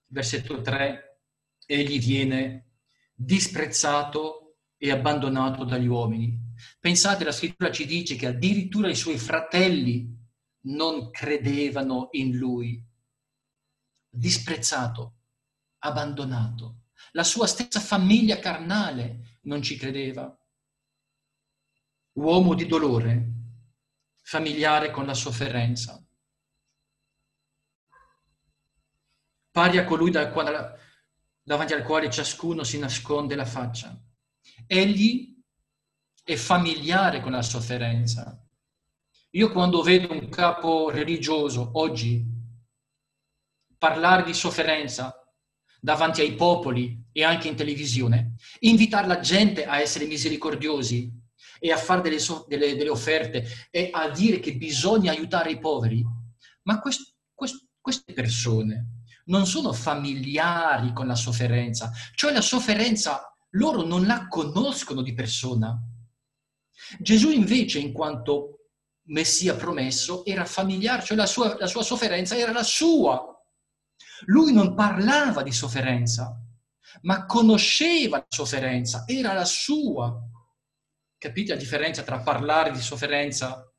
Versetto 0.08 0.60
3, 0.60 1.20
egli 1.66 2.00
viene 2.00 2.78
disprezzato 3.14 4.56
e 4.76 4.90
abbandonato 4.90 5.64
dagli 5.64 5.86
uomini. 5.86 6.36
Pensate, 6.80 7.22
la 7.22 7.30
scrittura 7.32 7.70
ci 7.70 7.86
dice 7.86 8.16
che 8.16 8.26
addirittura 8.26 8.88
i 8.88 8.96
suoi 8.96 9.18
fratelli 9.18 10.14
non 10.62 11.10
credevano 11.10 12.08
in 12.12 12.36
lui. 12.36 12.84
Disprezzato, 14.08 15.18
abbandonato. 15.78 16.86
La 17.12 17.24
sua 17.24 17.46
stessa 17.46 17.78
famiglia 17.78 18.40
carnale 18.40 19.38
non 19.42 19.62
ci 19.62 19.76
credeva. 19.76 20.36
Uomo 22.14 22.54
di 22.54 22.66
dolore, 22.66 23.35
familiare 24.28 24.90
con 24.90 25.06
la 25.06 25.14
sofferenza. 25.14 26.04
Pari 29.52 29.78
a 29.78 29.84
colui 29.84 30.10
davanti 30.10 31.72
al 31.72 31.84
quale 31.84 32.10
ciascuno 32.10 32.64
si 32.64 32.76
nasconde 32.76 33.36
la 33.36 33.44
faccia. 33.44 33.96
Egli 34.66 35.40
è 36.24 36.34
familiare 36.34 37.20
con 37.20 37.30
la 37.30 37.42
sofferenza. 37.42 38.44
Io 39.30 39.52
quando 39.52 39.82
vedo 39.82 40.12
un 40.12 40.28
capo 40.28 40.90
religioso 40.90 41.70
oggi 41.74 42.26
parlare 43.78 44.24
di 44.24 44.34
sofferenza 44.34 45.24
davanti 45.80 46.20
ai 46.20 46.34
popoli 46.34 47.10
e 47.12 47.22
anche 47.22 47.46
in 47.46 47.54
televisione, 47.54 48.34
invitare 48.60 49.06
la 49.06 49.20
gente 49.20 49.66
a 49.66 49.78
essere 49.78 50.06
misericordiosi 50.06 51.25
e 51.58 51.72
a 51.72 51.76
fare 51.76 52.02
delle, 52.02 52.18
so- 52.18 52.44
delle, 52.48 52.76
delle 52.76 52.90
offerte 52.90 53.44
e 53.70 53.90
a 53.92 54.08
dire 54.10 54.40
che 54.40 54.56
bisogna 54.56 55.10
aiutare 55.12 55.50
i 55.50 55.58
poveri, 55.58 56.04
ma 56.62 56.80
quest- 56.80 57.14
quest- 57.34 57.66
queste 57.80 58.12
persone 58.12 58.96
non 59.26 59.46
sono 59.46 59.72
familiari 59.72 60.92
con 60.92 61.06
la 61.06 61.14
sofferenza, 61.14 61.92
cioè 62.14 62.32
la 62.32 62.40
sofferenza 62.40 63.32
loro 63.50 63.82
non 63.82 64.06
la 64.06 64.28
conoscono 64.28 65.02
di 65.02 65.14
persona. 65.14 65.78
Gesù 66.98 67.30
invece, 67.30 67.78
in 67.78 67.92
quanto 67.92 68.56
Messia 69.08 69.54
promesso, 69.54 70.24
era 70.24 70.44
familiare, 70.44 71.04
cioè 71.04 71.16
la 71.16 71.26
sua, 71.26 71.56
la 71.58 71.66
sua 71.66 71.82
sofferenza 71.82 72.36
era 72.36 72.52
la 72.52 72.62
sua. 72.62 73.32
Lui 74.26 74.52
non 74.52 74.74
parlava 74.74 75.42
di 75.42 75.52
sofferenza, 75.52 76.40
ma 77.02 77.24
conosceva 77.26 78.18
la 78.18 78.26
sofferenza, 78.28 79.04
era 79.06 79.32
la 79.32 79.44
sua. 79.44 80.25
Capite 81.18 81.54
la 81.54 81.58
differenza 81.58 82.02
tra 82.02 82.20
parlare 82.20 82.70
di 82.72 82.80
sofferenza 82.80 83.72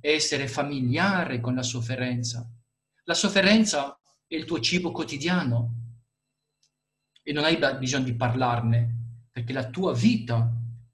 e 0.00 0.12
essere 0.12 0.46
familiare 0.46 1.40
con 1.40 1.54
la 1.54 1.62
sofferenza? 1.62 2.48
La 3.04 3.14
sofferenza 3.14 3.98
è 4.26 4.34
il 4.36 4.44
tuo 4.44 4.60
cibo 4.60 4.92
quotidiano 4.92 5.74
e 7.22 7.32
non 7.32 7.44
hai 7.44 7.58
bisogno 7.78 8.04
di 8.04 8.14
parlarne, 8.14 9.26
perché 9.32 9.52
la 9.52 9.68
tua 9.68 9.92
vita 9.92 10.50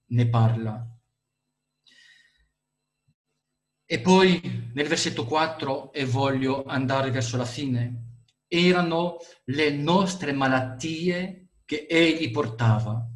ne 0.06 0.28
parla. 0.28 0.88
E 3.84 4.00
poi 4.00 4.70
nel 4.72 4.88
versetto 4.88 5.26
4, 5.26 5.92
e 5.92 6.04
voglio 6.06 6.64
andare 6.64 7.10
verso 7.10 7.36
la 7.36 7.44
fine, 7.44 8.22
erano 8.48 9.18
le 9.44 9.70
nostre 9.70 10.32
malattie 10.32 11.50
che 11.64 11.86
egli 11.88 12.30
portava, 12.30 13.06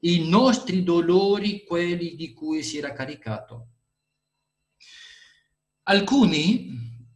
i 0.00 0.28
nostri 0.28 0.82
dolori, 0.82 1.64
quelli 1.64 2.14
di 2.14 2.32
cui 2.32 2.62
si 2.62 2.78
era 2.78 2.92
caricato. 2.92 3.68
Alcuni, 5.84 7.06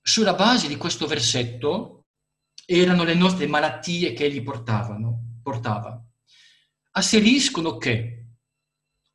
sulla 0.00 0.34
base 0.34 0.68
di 0.68 0.76
questo 0.76 1.06
versetto, 1.06 2.06
erano 2.66 3.04
le 3.04 3.14
nostre 3.14 3.46
malattie 3.46 4.12
che 4.12 4.24
egli 4.24 4.42
portavano, 4.42 5.38
portava. 5.42 6.04
Asseriscono 6.92 7.76
che 7.78 8.26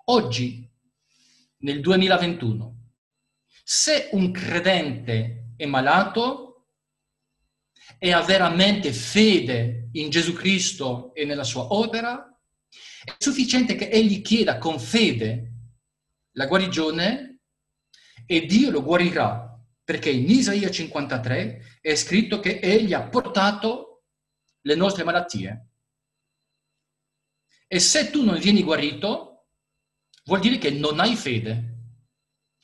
oggi, 0.06 0.68
nel 1.58 1.82
2021, 1.82 2.92
se 3.64 4.10
un 4.14 4.32
credente 4.32 5.54
è 5.56 5.66
malato, 5.66 6.54
e 7.98 8.12
ha 8.12 8.22
veramente 8.22 8.92
fede 8.92 9.90
in 9.94 10.10
Gesù 10.10 10.34
Cristo 10.34 11.14
e 11.14 11.26
nella 11.26 11.44
sua 11.44 11.74
opera, 11.74 12.33
è 13.04 13.16
sufficiente 13.18 13.76
che 13.76 13.90
egli 13.90 14.22
chieda 14.22 14.58
con 14.58 14.80
fede 14.80 15.52
la 16.34 16.48
guarigione 16.48 17.40
e 18.26 18.46
Dio 18.46 18.72
lo 18.72 18.82
guarirà, 18.82 19.60
perché 19.84 20.10
in 20.10 20.30
Isaia 20.30 20.70
53 20.70 21.80
è 21.82 21.96
scritto 21.96 22.40
che 22.40 22.60
egli 22.60 22.94
ha 22.94 23.02
portato 23.02 24.06
le 24.62 24.76
nostre 24.76 25.04
malattie. 25.04 25.68
E 27.68 27.80
se 27.80 28.10
tu 28.10 28.24
non 28.24 28.40
vieni 28.40 28.64
guarito, 28.64 29.48
vuol 30.26 30.40
dire 30.40 30.58
che 30.58 30.72
non 30.72 31.00
hai 31.00 31.16
fede. 31.16 31.72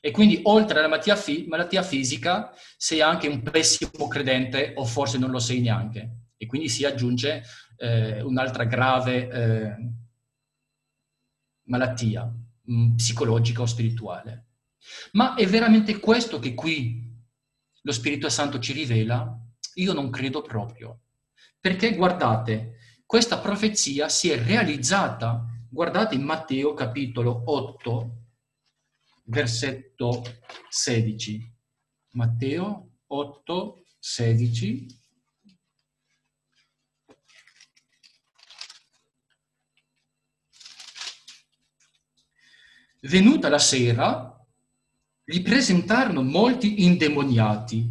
E 0.01 0.11
quindi 0.11 0.39
oltre 0.43 0.79
alla 0.79 0.87
malattia, 0.87 1.17
fi- 1.17 1.45
malattia, 1.47 1.83
fisica 1.83 2.53
sei 2.77 3.01
anche 3.01 3.27
un 3.27 3.41
pessimo 3.41 4.07
credente 4.07 4.73
o 4.77 4.85
forse 4.85 5.17
non 5.17 5.29
lo 5.29 5.39
sei 5.39 5.59
neanche. 5.59 6.27
E 6.37 6.45
quindi 6.45 6.69
si 6.69 6.85
aggiunge 6.85 7.43
eh, 7.77 8.21
un'altra 8.21 8.63
grave 8.63 9.27
eh, 9.29 9.75
malattia 11.69 12.25
mh, 12.25 12.73
mm, 12.73 12.95
psicologica 12.95 13.61
o 13.61 13.65
spirituale. 13.65 14.47
Ma 15.13 15.35
è 15.35 15.45
veramente 15.47 15.99
questo 15.99 16.39
che 16.39 16.53
qui 16.53 17.07
lo 17.81 17.91
Spirito 17.91 18.29
Santo 18.29 18.59
ci 18.59 18.73
rivela? 18.73 19.37
Io 19.75 19.93
non 19.93 20.09
credo 20.09 20.41
proprio. 20.41 21.03
Perché 21.59 21.95
guardate, 21.95 22.77
questa 23.05 23.39
profezia 23.39 24.09
si 24.09 24.29
è 24.29 24.41
realizzata. 24.41 25.45
Guardate 25.69 26.15
in 26.15 26.23
Matteo 26.23 26.73
capitolo 26.73 27.43
8, 27.45 28.23
versetto 29.25 30.23
16. 30.69 31.55
Matteo 32.11 32.97
8, 33.07 33.83
16. 33.99 34.87
Venuta 43.01 43.47
la 43.47 43.59
sera, 43.59 44.45
gli 45.23 45.41
presentarono 45.41 46.21
molti 46.21 46.83
indemoniati 46.83 47.89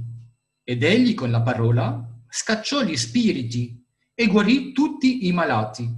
ed 0.62 0.82
egli 0.82 1.14
con 1.14 1.30
la 1.30 1.40
parola 1.40 2.06
scacciò 2.28 2.82
gli 2.82 2.94
spiriti 2.94 3.82
e 4.12 4.26
guarì 4.26 4.72
tutti 4.72 5.26
i 5.26 5.32
malati 5.32 5.88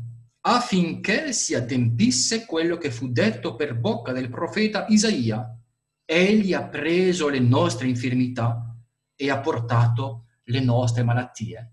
affinché 0.42 1.32
si 1.32 1.56
adempisse 1.56 2.46
quello 2.46 2.76
che 2.76 2.92
fu 2.92 3.08
detto 3.10 3.56
per 3.56 3.76
bocca 3.76 4.12
del 4.12 4.30
profeta 4.30 4.86
Isaia. 4.88 5.58
Egli 6.04 6.54
ha 6.54 6.68
preso 6.68 7.28
le 7.28 7.40
nostre 7.40 7.88
infermità 7.88 8.76
e 9.16 9.28
ha 9.28 9.40
portato 9.40 10.26
le 10.44 10.60
nostre 10.60 11.02
malattie. 11.02 11.72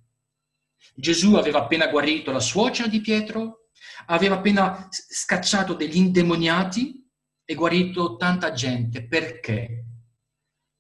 Gesù 0.96 1.36
aveva 1.36 1.60
appena 1.60 1.88
guarito 1.88 2.32
la 2.32 2.40
suocera 2.40 2.88
di 2.88 3.00
Pietro, 3.00 3.70
aveva 4.08 4.36
appena 4.36 4.88
scacciato 4.90 5.76
degli 5.76 5.98
indemoniati 5.98 7.07
e 7.50 7.56
guarito 7.56 8.18
tanta 8.18 8.52
gente. 8.52 9.08
Perché? 9.08 9.86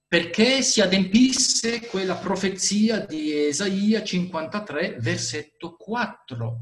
Perché 0.05 0.61
si 0.61 0.81
adempisse 0.81 1.87
quella 1.87 2.15
profezia 2.15 2.99
di 2.99 3.47
Isaia 3.47 4.03
53, 4.03 4.97
versetto 4.99 5.75
4 5.77 6.61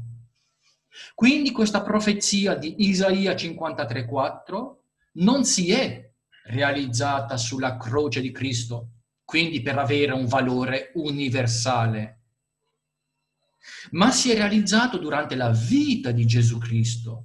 quindi 1.14 1.52
questa 1.52 1.82
profezia 1.82 2.54
di 2.54 2.74
Isaia 2.88 3.32
53,4 3.32 4.76
non 5.14 5.44
si 5.44 5.70
è 5.70 6.10
realizzata 6.44 7.36
sulla 7.36 7.76
croce 7.76 8.20
di 8.20 8.30
Cristo, 8.30 8.90
quindi 9.24 9.60
per 9.60 9.78
avere 9.78 10.12
un 10.12 10.26
valore 10.26 10.92
universale, 10.94 12.20
ma 13.90 14.10
si 14.10 14.30
è 14.30 14.36
realizzato 14.36 14.98
durante 14.98 15.34
la 15.34 15.50
vita 15.50 16.12
di 16.12 16.24
Gesù 16.24 16.58
Cristo. 16.58 17.24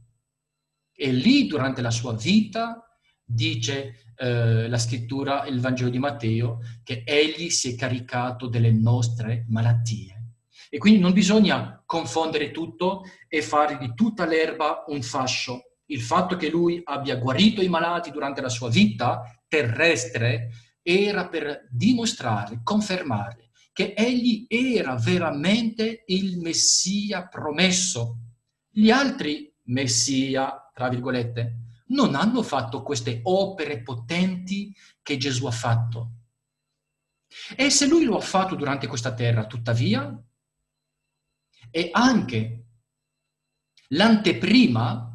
E 1.03 1.11
lì, 1.11 1.47
durante 1.47 1.81
la 1.81 1.89
sua 1.89 2.13
vita, 2.13 2.85
dice 3.25 4.13
eh, 4.15 4.69
la 4.69 4.77
scrittura, 4.77 5.47
il 5.47 5.59
Vangelo 5.59 5.89
di 5.89 5.97
Matteo, 5.97 6.59
che 6.83 7.01
egli 7.03 7.49
si 7.49 7.73
è 7.73 7.75
caricato 7.75 8.45
delle 8.45 8.71
nostre 8.71 9.47
malattie. 9.49 10.35
E 10.69 10.77
quindi 10.77 10.99
non 10.99 11.11
bisogna 11.11 11.81
confondere 11.87 12.51
tutto 12.51 13.01
e 13.27 13.41
fare 13.41 13.79
di 13.79 13.95
tutta 13.95 14.27
l'erba 14.27 14.83
un 14.89 15.01
fascio. 15.01 15.77
Il 15.85 16.01
fatto 16.01 16.35
che 16.35 16.51
lui 16.51 16.79
abbia 16.83 17.15
guarito 17.15 17.63
i 17.63 17.67
malati 17.67 18.11
durante 18.11 18.39
la 18.39 18.49
sua 18.49 18.69
vita 18.69 19.23
terrestre 19.47 20.49
era 20.83 21.27
per 21.27 21.67
dimostrare, 21.71 22.59
confermare 22.61 23.49
che 23.73 23.95
egli 23.97 24.45
era 24.47 24.93
veramente 24.97 26.03
il 26.05 26.37
Messia 26.37 27.27
promesso. 27.27 28.17
Gli 28.69 28.91
altri 28.91 29.50
Messia, 29.63 30.69
tra 30.73 30.89
virgolette, 30.89 31.57
non 31.87 32.15
hanno 32.15 32.41
fatto 32.41 32.83
queste 32.83 33.19
opere 33.23 33.81
potenti 33.81 34.75
che 35.01 35.17
Gesù 35.17 35.45
ha 35.45 35.51
fatto. 35.51 36.11
E 37.55 37.69
se 37.69 37.87
lui 37.87 38.03
lo 38.03 38.17
ha 38.17 38.21
fatto 38.21 38.55
durante 38.55 38.87
questa 38.87 39.13
terra, 39.13 39.45
tuttavia, 39.45 40.21
è 41.69 41.89
anche 41.91 42.65
l'anteprima 43.89 45.07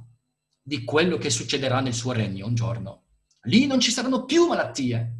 di 0.63 0.85
quello 0.85 1.19
che 1.19 1.31
succederà 1.31 1.81
nel 1.81 1.95
suo 1.95 2.13
regno 2.13 2.47
un 2.47 2.55
giorno. 2.55 3.05
Lì 3.43 3.67
non 3.67 3.81
ci 3.81 3.91
saranno 3.91 4.25
più 4.25 4.47
malattie, 4.47 5.13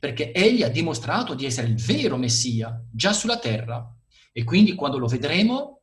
perché 0.00 0.32
egli 0.32 0.62
ha 0.62 0.68
dimostrato 0.68 1.34
di 1.34 1.44
essere 1.44 1.68
il 1.68 1.76
vero 1.76 2.16
Messia 2.16 2.84
già 2.90 3.12
sulla 3.12 3.38
terra. 3.38 3.94
E 4.32 4.44
quindi 4.44 4.74
quando 4.74 4.98
lo 4.98 5.06
vedremo, 5.06 5.77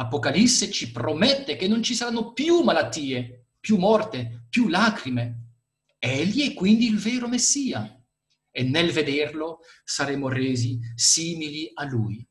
Apocalisse 0.00 0.70
ci 0.70 0.92
promette 0.92 1.56
che 1.56 1.68
non 1.68 1.82
ci 1.82 1.94
saranno 1.94 2.32
più 2.32 2.62
malattie, 2.62 3.48
più 3.60 3.76
morte, 3.76 4.46
più 4.48 4.68
lacrime. 4.68 5.56
Egli 5.98 6.50
è 6.50 6.54
quindi 6.54 6.86
il 6.86 6.98
vero 6.98 7.28
Messia 7.28 8.02
e 8.50 8.62
nel 8.62 8.92
vederlo 8.92 9.58
saremo 9.84 10.28
resi 10.28 10.80
simili 10.94 11.70
a 11.74 11.84
lui. 11.84 12.26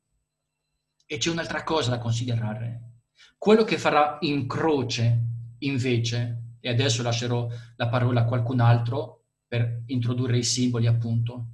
E 1.05 1.17
c'è 1.17 1.29
un'altra 1.29 1.63
cosa 1.63 1.91
da 1.91 1.99
considerare. 1.99 3.01
Quello 3.37 3.63
che 3.63 3.77
farà 3.77 4.17
in 4.21 4.47
croce, 4.47 5.25
invece, 5.59 6.55
e 6.59 6.69
adesso 6.69 7.03
lascerò 7.03 7.47
la 7.75 7.87
parola 7.87 8.21
a 8.21 8.25
qualcun 8.25 8.61
altro 8.61 9.25
per 9.47 9.83
introdurre 9.85 10.39
i 10.39 10.43
simboli, 10.43 10.87
appunto, 10.87 11.49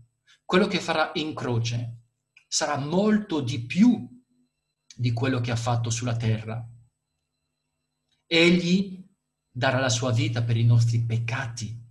quello 0.45 0.67
che 0.67 0.79
farà 0.79 1.11
in 1.15 1.35
croce 1.35 2.03
sarà 2.47 2.77
molto 2.77 3.41
di 3.41 3.65
più 3.65 4.14
di 4.95 5.11
quello 5.11 5.41
che 5.41 5.51
ha 5.51 5.55
fatto 5.55 5.89
sulla 5.89 6.15
terra. 6.15 6.65
Egli 8.25 9.05
darà 9.51 9.79
la 9.79 9.89
sua 9.89 10.11
vita 10.11 10.41
per 10.41 10.57
i 10.57 10.63
nostri 10.63 11.01
peccati. 11.03 11.83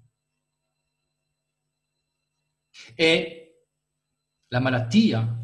E 2.95 3.67
la 4.49 4.61
malattia 4.61 5.43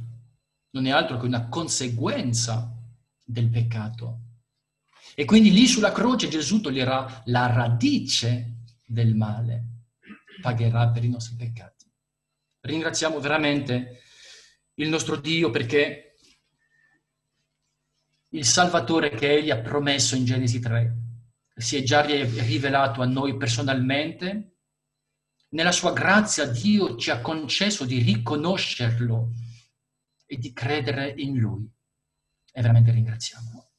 non 0.71 0.87
è 0.87 0.91
altro 0.91 1.19
che 1.19 1.27
una 1.27 1.49
conseguenza 1.49 2.77
del 3.25 3.49
peccato. 3.49 4.21
E 5.15 5.25
quindi 5.25 5.53
lì 5.53 5.67
sulla 5.67 5.93
croce 5.93 6.29
Gesù 6.29 6.61
toglierà 6.61 7.23
la 7.27 7.47
radice 7.47 8.65
del 8.85 9.15
male, 9.15 9.65
pagherà 10.41 10.89
per 10.91 11.05
i 11.05 11.09
nostri 11.09 11.37
peccati. 11.37 11.91
Ringraziamo 12.61 13.21
veramente 13.21 14.03
il 14.75 14.89
nostro 14.89 15.17
Dio 15.17 15.51
perché 15.51 16.10
il 18.31 18.45
Salvatore 18.45 19.11
che 19.11 19.31
Egli 19.31 19.51
ha 19.51 19.61
promesso 19.61 20.17
in 20.17 20.25
Genesi 20.25 20.61
3 20.61 21.01
si 21.61 21.77
è 21.77 21.83
già 21.83 22.01
rivelato 22.01 23.03
a 23.03 23.07
noi 23.07 23.37
personalmente. 23.37 24.57
Nella 25.51 25.73
sua 25.73 25.93
grazia 25.93 26.47
Dio 26.47 26.97
ci 26.97 27.11
ha 27.11 27.21
concesso 27.21 27.85
di 27.85 28.01
riconoscerlo 28.01 29.33
e 30.25 30.39
di 30.39 30.53
credere 30.53 31.13
in 31.17 31.37
Lui. 31.37 31.71
E 32.53 32.61
veramente 32.61 32.93
ringraziamo. 32.93 33.70